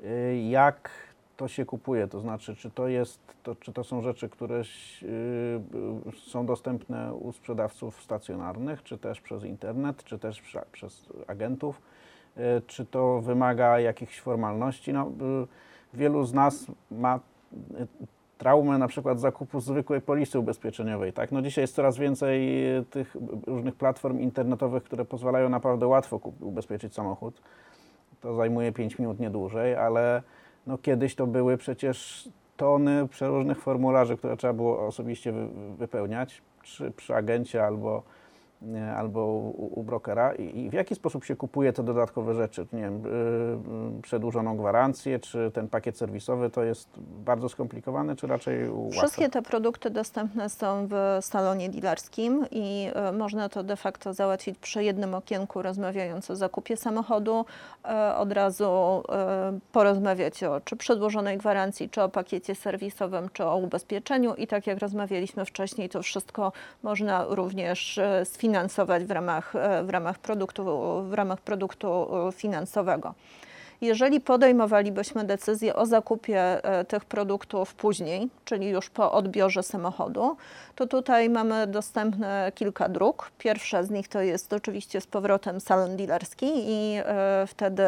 y, 0.00 0.36
jak 0.50 0.90
to 1.36 1.48
się 1.48 1.64
kupuje, 1.64 2.08
to 2.08 2.20
znaczy, 2.20 2.56
czy 2.56 2.70
to, 2.70 2.88
jest, 2.88 3.20
to, 3.42 3.54
czy 3.54 3.72
to 3.72 3.84
są 3.84 4.02
rzeczy, 4.02 4.28
które 4.28 4.60
y, 4.60 4.64
są 6.30 6.46
dostępne 6.46 7.14
u 7.14 7.32
sprzedawców 7.32 8.02
stacjonarnych, 8.02 8.82
czy 8.82 8.98
też 8.98 9.20
przez 9.20 9.44
internet, 9.44 10.04
czy 10.04 10.18
też 10.18 10.42
prze- 10.42 10.66
przez 10.72 11.08
agentów, 11.26 11.80
czy 12.66 12.84
to 12.86 13.20
wymaga 13.20 13.80
jakichś 13.80 14.20
formalności. 14.20 14.92
No, 14.92 15.10
wielu 15.94 16.24
z 16.24 16.32
nas 16.34 16.66
ma 16.90 17.20
traumę 18.40 18.78
na 18.78 18.88
przykład 18.88 19.20
zakupu 19.20 19.60
zwykłej 19.60 20.00
polisy 20.00 20.38
ubezpieczeniowej. 20.38 21.12
Tak? 21.12 21.32
No 21.32 21.42
dzisiaj 21.42 21.62
jest 21.62 21.74
coraz 21.74 21.98
więcej 21.98 22.66
e, 22.76 22.82
tych 22.84 23.16
różnych 23.46 23.74
platform 23.74 24.18
internetowych, 24.18 24.82
które 24.82 25.04
pozwalają 25.04 25.48
naprawdę 25.48 25.86
łatwo 25.86 26.20
ubezpieczyć 26.40 26.94
samochód. 26.94 27.42
To 28.20 28.34
zajmuje 28.34 28.72
5 28.72 28.98
minut, 28.98 29.20
nie 29.20 29.30
dłużej, 29.30 29.74
ale 29.74 30.22
no 30.66 30.78
kiedyś 30.78 31.14
to 31.14 31.26
były 31.26 31.56
przecież 31.56 32.28
tony 32.56 33.08
przeróżnych 33.08 33.60
formularzy, 33.60 34.16
które 34.16 34.36
trzeba 34.36 34.52
było 34.52 34.86
osobiście 34.86 35.32
wy- 35.32 35.48
wypełniać 35.78 36.42
przy, 36.62 36.90
przy 36.90 37.14
agencie 37.14 37.64
albo, 37.66 38.02
albo 38.96 39.26
u, 39.26 39.80
u 39.80 39.82
brokera. 39.82 40.34
I, 40.34 40.58
I 40.58 40.70
w 40.70 40.72
jaki 40.72 40.94
sposób 40.94 41.24
się 41.24 41.36
kupuje 41.36 41.72
te 41.72 41.82
dodatkowe 41.82 42.34
rzeczy? 42.34 42.66
Nie 42.72 42.80
wiem, 42.80 43.02
yy, 43.94 44.02
przedłużoną 44.02 44.56
gwarancję, 44.56 45.18
czy 45.18 45.50
ten 45.54 45.68
pakiet 45.68 45.98
serwisowy 45.98 46.50
to 46.50 46.62
jest 46.62 46.88
bardzo 47.24 47.48
skomplikowane, 47.48 48.16
czy 48.16 48.26
raczej 48.26 48.70
łatwe? 48.70 48.98
Wszystkie 48.98 49.28
te 49.28 49.42
produkty 49.42 49.90
dostępne 49.90 50.50
są 50.50 50.88
w 50.90 51.18
salonie 51.20 51.68
dealerskim 51.70 52.46
i 52.50 52.90
e, 52.94 53.12
można 53.12 53.48
to 53.48 53.62
de 53.62 53.76
facto 53.76 54.14
załatwić 54.14 54.58
przy 54.58 54.84
jednym 54.84 55.14
okienku, 55.14 55.62
rozmawiając 55.62 56.30
o 56.30 56.36
zakupie 56.36 56.76
samochodu, 56.76 57.44
e, 57.84 58.16
od 58.16 58.32
razu 58.32 59.02
e, 59.08 59.58
porozmawiać 59.72 60.44
o 60.44 60.60
czy 60.60 60.76
przedłożonej 60.76 61.38
gwarancji, 61.38 61.90
czy 61.90 62.02
o 62.02 62.08
pakiecie 62.08 62.54
serwisowym, 62.54 63.28
czy 63.32 63.44
o 63.44 63.56
ubezpieczeniu 63.56 64.34
i 64.34 64.46
tak 64.46 64.66
jak 64.66 64.78
rozmawialiśmy 64.78 65.44
wcześniej, 65.44 65.88
to 65.88 66.02
wszystko 66.02 66.52
można 66.82 67.26
również 67.28 67.98
e, 67.98 68.24
sfinansować 68.50 69.04
w 69.04 69.10
ramach, 69.10 69.56
e, 69.56 69.84
w 69.84 69.90
ramach, 69.90 70.18
produktu, 70.18 70.64
w 71.02 71.14
ramach 71.14 71.40
produktu 71.40 71.88
e, 72.28 72.32
finansowego. 72.32 73.14
Jeżeli 73.80 74.20
podejmowalibyśmy 74.20 75.24
decyzję 75.24 75.76
o 75.76 75.86
zakupie 75.86 76.64
e, 76.64 76.84
tych 76.84 77.04
produktów 77.04 77.74
później, 77.74 78.28
czyli 78.44 78.68
już 78.68 78.90
po 78.90 79.12
odbiorze 79.12 79.62
samochodu, 79.62 80.36
to 80.74 80.86
tutaj 80.86 81.30
mamy 81.30 81.66
dostępne 81.66 82.52
kilka 82.54 82.88
dróg. 82.88 83.30
Pierwsza 83.38 83.82
z 83.82 83.90
nich 83.90 84.08
to 84.08 84.20
jest 84.20 84.52
oczywiście 84.52 85.00
z 85.00 85.06
powrotem 85.06 85.60
salon 85.60 85.96
dealerski 85.96 86.46
i 86.54 86.96
e, 87.04 87.44
wtedy 87.46 87.82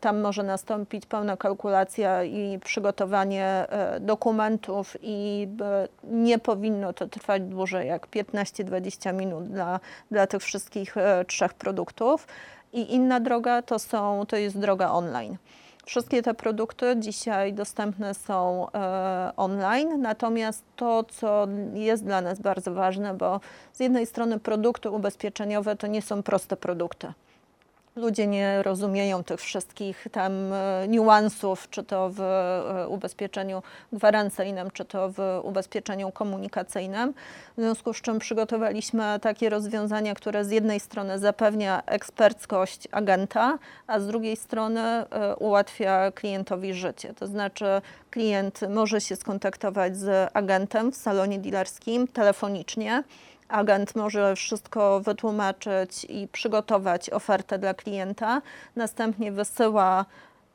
tam 0.00 0.20
może 0.20 0.42
nastąpić 0.42 1.06
pełna 1.06 1.36
kalkulacja 1.36 2.24
i 2.24 2.58
przygotowanie 2.64 3.46
e, 3.46 4.00
dokumentów 4.00 4.96
i 5.02 5.48
nie 6.04 6.38
powinno 6.38 6.92
to 6.92 7.08
trwać 7.08 7.42
dłużej 7.42 7.88
jak 7.88 8.06
15-20 8.06 9.14
minut 9.14 9.48
dla, 9.48 9.80
dla 10.10 10.26
tych 10.26 10.42
wszystkich 10.42 10.94
trzech 11.26 11.54
produktów. 11.54 12.26
I 12.72 12.94
inna 12.94 13.20
droga 13.20 13.62
to, 13.62 13.78
są, 13.78 14.26
to 14.28 14.36
jest 14.36 14.58
droga 14.58 14.90
online. 14.90 15.36
Wszystkie 15.84 16.22
te 16.22 16.34
produkty 16.34 16.94
dzisiaj 16.98 17.52
dostępne 17.52 18.14
są 18.14 18.66
e, 18.72 19.32
online, 19.36 20.02
natomiast 20.02 20.64
to, 20.76 21.04
co 21.04 21.46
jest 21.74 22.04
dla 22.04 22.20
nas 22.20 22.40
bardzo 22.40 22.74
ważne, 22.74 23.14
bo 23.14 23.40
z 23.72 23.80
jednej 23.80 24.06
strony 24.06 24.40
produkty 24.40 24.90
ubezpieczeniowe 24.90 25.76
to 25.76 25.86
nie 25.86 26.02
są 26.02 26.22
proste 26.22 26.56
produkty. 26.56 27.12
Ludzie 27.98 28.26
nie 28.26 28.62
rozumieją 28.62 29.24
tych 29.24 29.40
wszystkich 29.40 30.06
tam 30.12 30.52
e, 30.52 30.88
niuansów, 30.88 31.70
czy 31.70 31.84
to 31.84 32.10
w 32.10 32.20
e, 32.20 32.88
ubezpieczeniu 32.88 33.62
gwarancyjnym, 33.92 34.70
czy 34.70 34.84
to 34.84 35.10
w 35.10 35.40
ubezpieczeniu 35.42 36.12
komunikacyjnym. 36.12 37.14
W 37.56 37.60
związku 37.60 37.94
z 37.94 38.00
czym 38.00 38.18
przygotowaliśmy 38.18 39.18
takie 39.22 39.50
rozwiązania, 39.50 40.14
które 40.14 40.44
z 40.44 40.50
jednej 40.50 40.80
strony 40.80 41.18
zapewnia 41.18 41.82
eksperckość 41.86 42.88
agenta, 42.90 43.58
a 43.86 44.00
z 44.00 44.06
drugiej 44.06 44.36
strony 44.36 44.80
e, 44.80 45.36
ułatwia 45.36 46.12
klientowi 46.12 46.74
życie. 46.74 47.14
To 47.14 47.26
znaczy 47.26 47.66
klient 48.10 48.60
może 48.68 49.00
się 49.00 49.16
skontaktować 49.16 49.96
z 49.96 50.30
agentem 50.34 50.92
w 50.92 50.96
salonie 50.96 51.38
dealerskim 51.38 52.08
telefonicznie. 52.08 53.02
Agent 53.48 53.96
może 53.96 54.36
wszystko 54.36 55.00
wytłumaczyć 55.00 56.04
i 56.04 56.28
przygotować 56.28 57.10
ofertę 57.10 57.58
dla 57.58 57.74
klienta. 57.74 58.42
Następnie 58.76 59.32
wysyła 59.32 60.04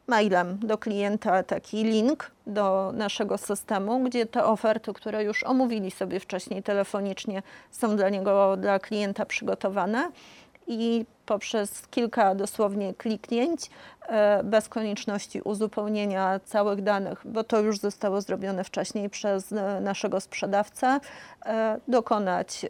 mailem 0.08 0.60
do 0.60 0.78
klienta 0.78 1.44
taki 1.44 1.84
link 1.84 2.32
do 2.48 2.92
naszego 2.96 3.38
systemu, 3.38 4.00
gdzie 4.00 4.26
te 4.26 4.46
oferty, 4.46 4.94
które 4.94 5.24
już 5.24 5.44
omówili 5.44 5.92
sobie 5.92 6.20
wcześniej 6.20 6.64
telefonicznie, 6.64 7.44
są 7.72 7.96
dla 7.96 8.10
niego, 8.10 8.58
dla 8.58 8.80
klienta 8.80 9.26
przygotowane 9.26 10.12
i 10.68 11.06
poprzez 11.26 11.88
kilka 11.88 12.36
dosłownie 12.36 12.94
kliknięć, 12.94 13.70
e, 14.08 14.44
bez 14.44 14.70
konieczności 14.70 15.42
uzupełnienia 15.42 16.40
całych 16.40 16.82
danych, 16.82 17.22
bo 17.26 17.44
to 17.44 17.62
już 17.62 17.80
zostało 17.80 18.22
zrobione 18.22 18.64
wcześniej 18.64 19.10
przez 19.10 19.52
e, 19.52 19.82
naszego 19.82 20.22
sprzedawcę, 20.22 21.00
e, 21.46 21.80
dokonać, 21.88 22.66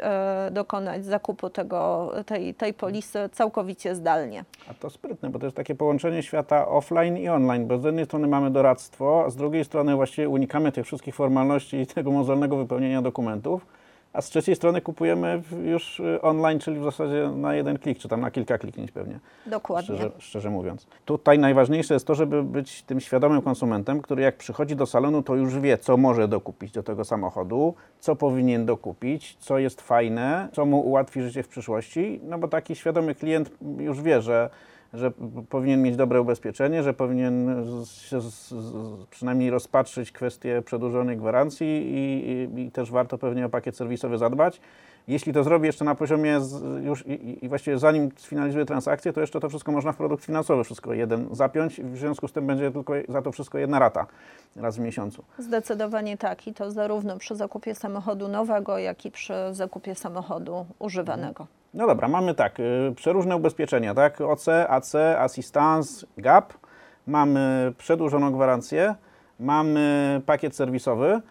dokonać 0.51 1.05
zakupu 1.05 1.49
tego, 1.49 2.11
tej, 2.25 2.53
tej 2.53 2.73
polisy 2.73 3.29
całkowicie 3.31 3.95
zdalnie. 3.95 4.45
A 4.69 4.73
to 4.73 4.89
sprytne, 4.89 5.29
bo 5.29 5.39
to 5.39 5.45
jest 5.45 5.57
takie 5.57 5.75
połączenie 5.75 6.23
świata 6.23 6.67
offline 6.67 7.17
i 7.17 7.29
online, 7.29 7.67
bo 7.67 7.79
z 7.79 7.83
jednej 7.83 8.05
strony 8.05 8.27
mamy 8.27 8.51
doradztwo, 8.51 9.23
a 9.25 9.29
z 9.29 9.35
drugiej 9.35 9.65
strony 9.65 9.95
właściwie 9.95 10.29
unikamy 10.29 10.71
tych 10.71 10.85
wszystkich 10.85 11.15
formalności 11.15 11.77
i 11.77 11.87
tego 11.87 12.11
mozolnego 12.11 12.57
wypełnienia 12.57 13.01
dokumentów, 13.01 13.65
a 14.13 14.21
z 14.21 14.29
trzeciej 14.29 14.55
strony 14.55 14.81
kupujemy 14.81 15.41
już 15.63 15.99
y, 15.99 16.21
online, 16.21 16.59
czyli 16.59 16.79
w 16.79 16.83
zasadzie 16.83 17.31
na 17.35 17.55
jeden 17.55 17.79
klik, 17.79 17.99
czy 17.99 18.07
tam 18.07 18.21
na 18.21 18.31
kilka 18.31 18.57
kliknięć 18.57 18.91
pewnie, 18.91 19.19
Dokładnie. 19.45 19.83
szczerze, 19.95 20.11
szczerze 20.19 20.49
mówiąc. 20.49 20.87
Tutaj 21.05 21.39
najważniejsze 21.39 21.93
jest 21.93 22.07
to, 22.07 22.15
żeby 22.15 22.43
być 22.43 22.83
tym 22.83 22.99
świadomym 22.99 23.41
konsumentem, 23.41 24.01
który 24.01 24.21
jak 24.21 24.37
przychodzi 24.37 24.75
do 24.75 24.85
salonu, 24.85 25.23
to 25.23 25.35
już 25.35 25.59
wie, 25.59 25.77
co 25.77 25.97
może 25.97 26.27
dokupić 26.27 26.71
do 26.71 26.83
tego 26.83 27.05
samochodu, 27.05 27.73
co 27.99 28.15
powinien 28.15 28.65
dokupić, 28.65 29.37
co 29.39 29.57
jest 29.59 29.81
fajne, 29.81 30.49
co 30.53 30.65
mu 30.65 30.79
ułatwi 30.79 31.21
życie 31.21 31.43
w 31.43 31.47
przyszłości, 31.47 32.19
no 32.23 32.37
bo 32.37 32.47
taki 32.47 32.75
świadomy 32.75 33.15
klient 33.15 33.51
już 33.79 34.01
wie, 34.01 34.21
że 34.21 34.49
że 34.93 35.11
powinien 35.49 35.81
mieć 35.81 35.95
dobre 35.95 36.21
ubezpieczenie, 36.21 36.83
że 36.83 36.93
powinien 36.93 37.65
się 37.85 38.19
przynajmniej 39.09 39.49
rozpatrzyć 39.49 40.11
kwestię 40.11 40.61
przedłużonej 40.65 41.17
gwarancji 41.17 41.67
i, 41.67 42.29
i, 42.31 42.61
i 42.61 42.71
też 42.71 42.91
warto 42.91 43.17
pewnie 43.17 43.45
o 43.45 43.49
pakiet 43.49 43.77
serwisowy 43.77 44.17
zadbać. 44.17 44.61
Jeśli 45.07 45.33
to 45.33 45.43
zrobi 45.43 45.65
jeszcze 45.65 45.85
na 45.85 45.95
poziomie 45.95 46.41
z, 46.41 46.83
już 46.85 47.07
i, 47.07 47.45
i- 47.45 47.49
właściwie 47.49 47.77
zanim 47.79 48.09
sfinalizuje 48.17 48.65
transakcję, 48.65 49.13
to 49.13 49.21
jeszcze 49.21 49.39
to 49.39 49.49
wszystko 49.49 49.71
można 49.71 49.91
w 49.91 49.97
produkt 49.97 50.25
finansowy 50.25 50.63
wszystko 50.63 50.93
jeden 50.93 51.27
zapiąć. 51.31 51.81
W 51.81 51.97
związku 51.97 52.27
z 52.27 52.31
tym 52.33 52.47
będzie 52.47 52.71
tylko 52.71 52.93
za 53.09 53.21
to 53.21 53.31
wszystko 53.31 53.57
jedna 53.57 53.79
rata 53.79 54.05
raz 54.55 54.77
w 54.77 54.79
miesiącu. 54.79 55.23
Zdecydowanie 55.37 56.17
tak 56.17 56.47
i 56.47 56.53
to 56.53 56.71
zarówno 56.71 57.17
przy 57.17 57.35
zakupie 57.35 57.75
samochodu 57.75 58.27
nowego, 58.27 58.77
jak 58.77 59.05
i 59.05 59.11
przy 59.11 59.33
zakupie 59.51 59.95
samochodu 59.95 60.65
używanego. 60.79 61.47
No 61.73 61.87
dobra, 61.87 62.07
mamy 62.07 62.35
tak, 62.35 62.59
y, 62.59 62.93
przeróżne 62.95 63.35
ubezpieczenia, 63.35 63.93
tak? 63.95 64.21
OC, 64.21 64.47
AC, 64.67 64.95
Assistance, 65.17 66.07
GAP. 66.17 66.53
Mamy 67.07 67.73
przedłużoną 67.77 68.31
gwarancję, 68.31 68.95
mamy 69.39 70.21
pakiet 70.25 70.55
serwisowy, 70.55 71.21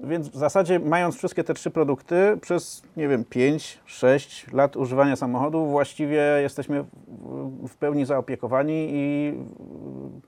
więc 0.00 0.28
w 0.28 0.36
zasadzie 0.36 0.78
mając 0.78 1.16
wszystkie 1.16 1.44
te 1.44 1.54
trzy 1.54 1.70
produkty 1.70 2.38
przez, 2.40 2.82
nie 2.96 3.08
wiem, 3.08 3.24
5-6 3.24 4.54
lat 4.54 4.76
używania 4.76 5.16
samochodu, 5.16 5.66
właściwie 5.66 6.20
jesteśmy 6.42 6.84
w- 7.62 7.76
pełni 7.76 8.04
zaopiekowani 8.04 8.88
i 8.92 9.28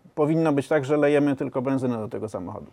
y, 0.08 0.14
powinno 0.14 0.52
być 0.52 0.68
tak, 0.68 0.84
że 0.84 0.96
lejemy 0.96 1.36
tylko 1.36 1.62
benzynę 1.62 1.96
do 1.98 2.08
tego 2.08 2.28
samochodu. 2.28 2.66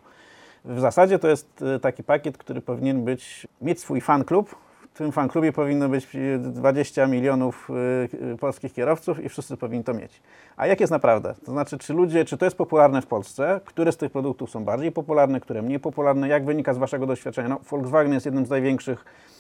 W 0.66 0.80
zasadzie 0.80 1.20
to 1.20 1.28
jest 1.28 1.62
y, 1.62 1.80
taki 1.80 2.04
pakiet, 2.04 2.38
który 2.38 2.62
powinien 2.62 3.04
być, 3.06 3.48
mieć 3.62 3.80
swój 3.80 4.02
fan 4.02 4.24
klub. 4.24 4.56
W 4.98 5.00
tym 5.00 5.12
fan 5.12 5.28
klubie 5.28 5.52
powinno 5.52 5.90
być 5.90 6.16
y, 6.16 6.40
20 6.40 7.08
milionów 7.08 7.70
y, 7.70 8.34
y, 8.34 8.38
polskich 8.38 8.74
kierowców 8.74 9.24
i 9.24 9.30
wszyscy 9.30 9.58
powinni 9.58 9.84
to 9.84 9.94
mieć. 9.94 10.22
A 10.56 10.68
jak 10.68 10.80
jest 10.80 10.92
naprawdę? 10.92 11.36
To 11.46 11.52
znaczy, 11.52 11.78
czy 11.78 11.94
ludzie, 11.94 12.26
czy 12.26 12.38
to 12.38 12.46
jest 12.46 12.58
popularne 12.58 13.02
w 13.02 13.08
Polsce? 13.08 13.62
Które 13.66 13.92
z 13.92 13.98
tych 13.98 14.12
produktów 14.12 14.50
są 14.50 14.66
bardziej 14.66 14.92
popularne, 14.92 15.40
które 15.40 15.62
mniej 15.62 15.80
popularne? 15.80 16.28
Jak 16.28 16.46
wynika 16.46 16.74
z 16.74 16.78
Waszego 16.78 17.06
doświadczenia? 17.08 17.50
No, 17.50 17.60
Volkswagen 17.70 18.14
jest 18.14 18.26
jednym 18.26 18.46
z 18.46 18.50
największych 18.50 19.06
y, 19.06 19.37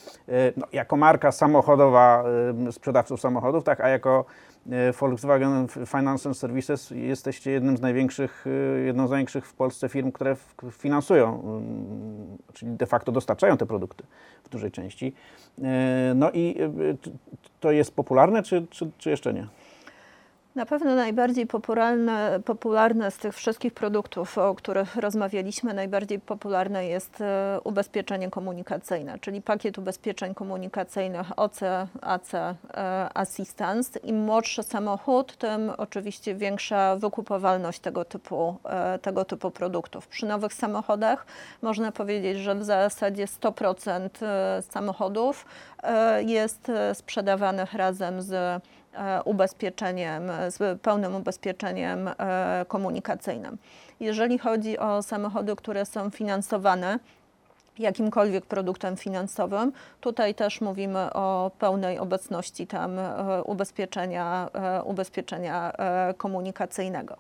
no, 0.58 0.68
jako 0.74 0.98
marka 0.98 1.32
samochodowa 1.32 2.24
y, 2.68 2.72
sprzedawców 2.72 3.22
samochodów, 3.22 3.64
tak, 3.64 3.82
a 3.82 3.90
jako 3.90 4.26
y, 4.68 4.92
Volkswagen 5.00 5.68
Financial 5.68 6.36
Services 6.36 6.92
jesteście 6.92 7.52
jednym 7.52 7.78
z 7.78 7.82
największych, 7.82 8.46
jedną 8.86 9.08
z 9.08 9.10
największych 9.10 9.48
w 9.48 9.54
Polsce 9.54 9.90
firm, 9.90 10.12
które 10.12 10.36
finansują, 10.72 11.44
ym, 11.58 12.38
czyli 12.54 12.72
de 12.72 12.86
facto 12.86 13.12
dostarczają 13.12 13.58
te 13.58 13.66
produkty 13.66 14.04
w 14.44 14.50
dużej 14.50 14.72
części. 14.72 15.14
No 16.16 16.32
i 16.32 16.56
to 17.60 17.72
jest 17.72 17.96
popularne, 17.96 18.44
czy, 18.44 18.68
czy, 18.70 18.92
czy 18.98 19.10
jeszcze 19.10 19.34
nie? 19.34 19.48
Na 20.58 20.66
pewno 20.66 20.96
najbardziej 20.96 21.48
popularne, 21.48 22.40
popularne 22.46 23.12
z 23.12 23.18
tych 23.18 23.36
wszystkich 23.36 23.74
produktów, 23.74 24.38
o 24.38 24.56
których 24.56 24.96
rozmawialiśmy, 24.96 25.74
najbardziej 25.74 26.20
popularne 26.20 26.86
jest 26.86 27.22
e, 27.22 27.60
ubezpieczenie 27.64 28.30
komunikacyjne, 28.30 29.20
czyli 29.20 29.42
pakiet 29.42 29.78
ubezpieczeń 29.78 30.36
komunikacyjnych 30.36 31.40
OC, 31.40 31.60
AC, 32.02 32.34
e, 32.34 32.54
Assistance. 33.14 34.00
Im 34.00 34.20
młodszy 34.20 34.64
samochód, 34.64 35.38
tym 35.38 35.72
oczywiście 35.78 36.36
większa 36.36 36.96
wykupowalność 36.96 37.80
tego 37.80 38.06
typu, 38.06 38.58
e, 38.66 39.00
tego 39.00 39.26
typu 39.26 39.52
produktów. 39.52 40.08
Przy 40.08 40.26
nowych 40.26 40.54
samochodach 40.54 41.26
można 41.62 41.92
powiedzieć, 41.92 42.38
że 42.38 42.56
w 42.56 42.64
zasadzie 42.64 43.28
100% 43.28 44.24
e, 44.24 44.62
samochodów 44.62 45.46
jest 46.26 46.72
sprzedawanych 46.94 47.74
razem 47.74 48.22
z 48.22 48.62
ubezpieczeniem, 49.26 50.32
z 50.50 50.82
pełnym 50.82 51.16
ubezpieczeniem 51.16 52.08
e, 52.08 52.66
komunikacyjnym. 52.68 53.58
Jeżeli 54.00 54.38
chodzi 54.40 54.78
o 54.78 55.02
samochody, 55.02 55.56
które 55.56 55.86
są 55.86 56.10
finansowane, 56.10 57.00
jakimkolwiek 57.80 58.46
produktem 58.46 58.98
finansowym. 58.98 59.72
Tutaj 60.02 60.36
też 60.36 60.62
mówimy 60.62 61.14
o 61.14 61.52
pełnej 61.60 62.00
obecności 62.00 62.68
tam 62.68 63.00
e, 63.00 63.44
ubezpieczenia, 63.44 64.50
e, 64.54 64.84
ubezpieczenia 64.84 65.72
e, 65.72 66.14
komunikacyjnego. 66.14 67.18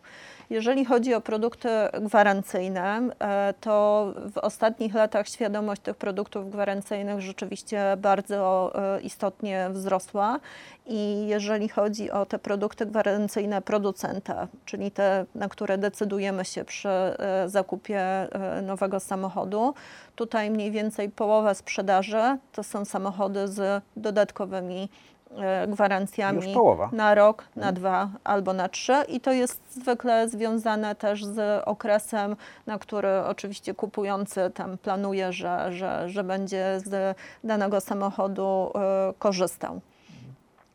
Jeżeli 0.49 0.85
chodzi 0.85 1.13
o 1.13 1.21
produkty 1.21 1.69
gwarancyjne, 2.01 3.09
e, 3.19 3.53
to 3.61 4.05
w 4.33 4.37
ostatnich 4.37 4.93
latach 4.93 5.27
świadomość 5.27 5.81
tych 5.81 5.95
produktów 5.95 6.51
gwarancyjnych 6.51 7.21
rzeczywiście 7.21 7.97
bardzo 7.97 8.71
e, 8.75 9.01
istotnie 9.01 9.67
wzrosła. 9.71 10.39
I 10.85 11.27
jeżeli 11.27 11.69
chodzi 11.69 12.11
o 12.11 12.25
te 12.25 12.39
produkty 12.39 12.85
gwarancyjne 12.85 13.61
producenta, 13.61 14.47
czyli 14.65 14.91
te, 14.91 15.25
na 15.35 15.49
które 15.49 15.77
decydujemy 15.77 16.45
się 16.45 16.65
przy 16.65 16.89
e, 16.89 17.49
zakupie 17.49 18.27
nowego 18.61 18.99
samochodu, 18.99 19.73
tutaj 20.15 20.51
mniej 20.51 20.71
więcej 20.71 21.09
połowa 21.09 21.53
sprzedaży 21.53 22.37
to 22.51 22.63
są 22.63 22.85
samochody 22.85 23.47
z 23.47 23.83
dodatkowymi 23.95 24.89
gwarancjami 25.67 26.45
Już 26.45 26.53
połowa. 26.53 26.89
na 26.91 27.15
rok, 27.15 27.43
na 27.55 27.71
dwa 27.71 28.09
albo 28.23 28.53
na 28.53 28.69
trzy 28.69 28.93
i 29.07 29.19
to 29.21 29.31
jest 29.31 29.75
zwykle 29.75 30.29
związane 30.29 30.95
też 30.95 31.25
z 31.25 31.63
okresem, 31.65 32.35
na 32.65 32.79
który 32.79 33.19
oczywiście 33.19 33.73
kupujący 33.73 34.51
tam 34.53 34.77
planuje, 34.77 35.33
że, 35.33 35.73
że, 35.73 36.09
że 36.09 36.23
będzie 36.23 36.79
z 36.79 37.17
danego 37.43 37.81
samochodu 37.81 38.71
e, 38.75 39.13
korzystał. 39.19 39.81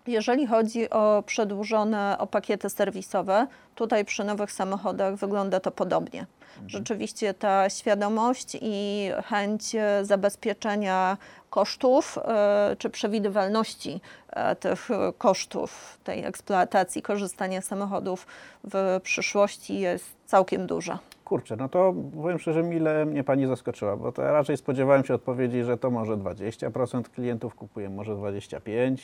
Jeżeli 0.06 0.46
chodzi 0.46 0.90
o 0.90 1.22
przedłużone, 1.26 2.16
o 2.18 2.26
pakiety 2.26 2.70
serwisowe, 2.70 3.46
tutaj 3.74 4.04
przy 4.04 4.24
nowych 4.24 4.52
samochodach 4.52 5.14
wygląda 5.14 5.60
to 5.60 5.70
podobnie. 5.70 6.26
Rzeczywiście 6.66 7.34
ta 7.34 7.70
świadomość 7.70 8.56
i 8.60 9.08
chęć 9.24 9.74
e, 9.74 10.04
zabezpieczenia 10.04 11.16
kosztów 11.52 12.18
e, 12.18 12.76
czy 12.78 12.90
przewidywalności 12.90 14.00
e, 14.30 14.56
tych 14.56 14.88
kosztów 15.18 15.98
tej 16.04 16.24
eksploatacji, 16.24 17.02
korzystania 17.02 17.60
z 17.60 17.64
samochodów 17.64 18.26
w 18.64 19.00
przyszłości 19.02 19.80
jest 19.80 20.16
całkiem 20.26 20.66
duża. 20.66 20.98
Kurczę, 21.24 21.56
no 21.56 21.68
to 21.68 21.94
powiem 22.22 22.38
szczerze, 22.38 22.62
mile 22.62 23.06
mnie 23.06 23.24
Pani 23.24 23.46
zaskoczyła, 23.46 23.96
bo 23.96 24.12
to 24.12 24.22
raczej 24.22 24.56
spodziewałem 24.56 25.04
się 25.04 25.14
odpowiedzi, 25.14 25.62
że 25.62 25.78
to 25.78 25.90
może 25.90 26.16
20% 26.16 27.02
klientów 27.02 27.54
kupuje, 27.54 27.90
może 27.90 28.12
25%, 28.12 28.96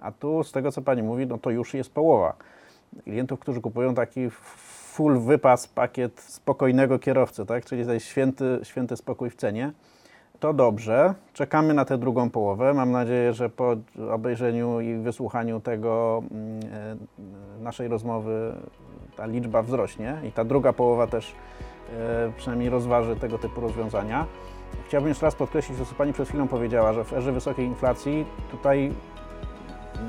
a 0.00 0.12
tu 0.12 0.44
z 0.44 0.52
tego, 0.52 0.72
co 0.72 0.82
Pani 0.82 1.02
mówi, 1.02 1.26
no 1.26 1.38
to 1.38 1.50
już 1.50 1.74
jest 1.74 1.94
połowa 1.94 2.36
klientów, 3.04 3.40
którzy 3.40 3.60
kupują 3.60 3.94
taki 3.94 4.30
full 4.30 5.18
wypas, 5.18 5.66
pakiet 5.66 6.20
spokojnego 6.20 6.98
kierowcy, 6.98 7.46
tak? 7.46 7.64
czyli 7.64 7.86
jest 7.86 8.06
święty, 8.06 8.60
święty 8.62 8.96
spokój 8.96 9.30
w 9.30 9.36
cenie. 9.36 9.72
To 10.42 10.52
dobrze. 10.52 11.14
Czekamy 11.32 11.74
na 11.74 11.84
tę 11.84 11.98
drugą 11.98 12.30
połowę. 12.30 12.74
Mam 12.74 12.90
nadzieję, 12.90 13.32
że 13.32 13.48
po 13.48 13.76
obejrzeniu 14.10 14.80
i 14.80 14.94
wysłuchaniu 14.94 15.60
tego 15.60 16.22
mm, 16.30 16.60
e, 17.60 17.62
naszej 17.62 17.88
rozmowy 17.88 18.52
ta 19.16 19.26
liczba 19.26 19.62
wzrośnie 19.62 20.16
i 20.28 20.32
ta 20.32 20.44
druga 20.44 20.72
połowa 20.72 21.06
też 21.06 21.34
e, 21.98 22.32
przynajmniej 22.36 22.70
rozważy 22.70 23.16
tego 23.16 23.38
typu 23.38 23.60
rozwiązania. 23.60 24.26
Chciałbym 24.88 25.08
jeszcze 25.08 25.26
raz 25.26 25.34
podkreślić 25.34 25.78
to, 25.78 25.84
co 25.84 25.94
Pani 25.94 26.12
przed 26.12 26.28
chwilą 26.28 26.48
powiedziała, 26.48 26.92
że 26.92 27.04
w 27.04 27.12
erze 27.12 27.32
wysokiej 27.32 27.66
inflacji 27.66 28.26
tutaj 28.50 28.92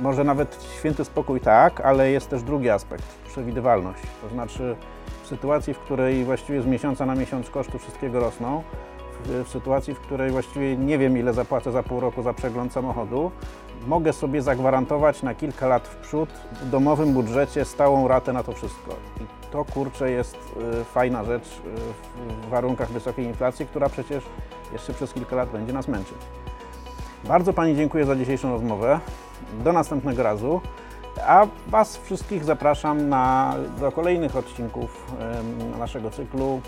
może 0.01 0.23
nawet 0.23 0.63
święty 0.77 1.05
spokój 1.05 1.39
tak, 1.39 1.81
ale 1.81 2.11
jest 2.11 2.29
też 2.29 2.43
drugi 2.43 2.69
aspekt, 2.69 3.05
przewidywalność. 3.27 4.03
To 4.21 4.29
znaczy 4.29 4.75
w 5.23 5.27
sytuacji, 5.27 5.73
w 5.73 5.79
której 5.79 6.25
właściwie 6.25 6.61
z 6.61 6.65
miesiąca 6.65 7.05
na 7.05 7.15
miesiąc 7.15 7.49
koszty 7.49 7.79
wszystkiego 7.79 8.19
rosną, 8.19 8.63
w, 9.25 9.49
sytuacji, 9.49 9.93
w 9.93 9.99
której 9.99 10.31
właściwie 10.31 10.77
nie 10.77 10.97
wiem 10.97 11.17
ile 11.17 11.33
zapłacę 11.33 11.71
za 11.71 11.83
pół 11.83 11.99
roku 11.99 12.23
za 12.23 12.33
przegląd 12.33 12.73
samochodu, 12.73 13.31
mogę 13.87 14.13
sobie 14.13 14.41
zagwarantować 14.41 15.23
na 15.23 15.35
kilka 15.35 15.67
lat 15.67 15.87
w 15.87 15.95
przód 15.95 16.29
w 16.61 16.69
domowym 16.69 17.13
budżecie 17.13 17.65
stałą 17.65 18.07
ratę 18.07 18.33
na 18.33 18.43
to 18.43 18.51
wszystko. 18.51 18.95
I 19.21 19.51
to 19.51 19.65
kurczę 19.65 20.11
jest 20.11 20.37
y, 20.81 20.83
fajna 20.83 21.23
rzecz 21.23 21.45
y, 21.47 21.49
w, 22.45 22.49
warunkach 22.49 22.91
wysokiej 22.91 23.25
inflacji, 23.25 23.65
która 23.65 23.89
przecież 23.89 24.23
jeszcze 24.73 24.93
przez 24.93 25.13
kilka 25.13 25.35
lat 25.35 25.49
będzie 25.49 25.73
nas 25.73 25.87
męczyć. 25.87 26.17
Bardzo 27.23 27.53
Pani 27.53 27.75
dziękuję 27.75 28.05
za 28.05 28.15
dzisiejszą 28.15 28.51
rozmowę. 28.51 28.99
Do 29.63 29.73
następnego 29.73 30.23
razu. 30.23 30.61
A 31.27 31.47
Was 31.67 31.97
wszystkich 31.97 32.43
zapraszam 32.43 33.09
na, 33.09 33.53
do 33.79 33.91
kolejnych 33.91 34.35
odcinków 34.35 35.11
naszego 35.79 36.11
cyklu 36.11 36.61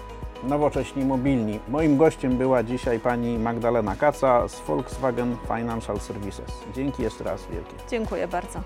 Nowocześni 0.43 1.05
Mobilni. 1.05 1.59
Moim 1.67 1.97
gościem 1.97 2.37
była 2.37 2.63
dzisiaj 2.63 2.99
Pani 2.99 3.39
Magdalena 3.39 3.95
Kaca 3.95 4.47
z 4.47 4.59
Volkswagen 4.59 5.37
Financial 5.47 5.99
Services. 5.99 6.51
Dzięki 6.73 7.03
jeszcze 7.03 7.23
raz 7.23 7.47
wielkie. 7.47 7.75
Dziękuję 7.89 8.27
bardzo. 8.27 8.59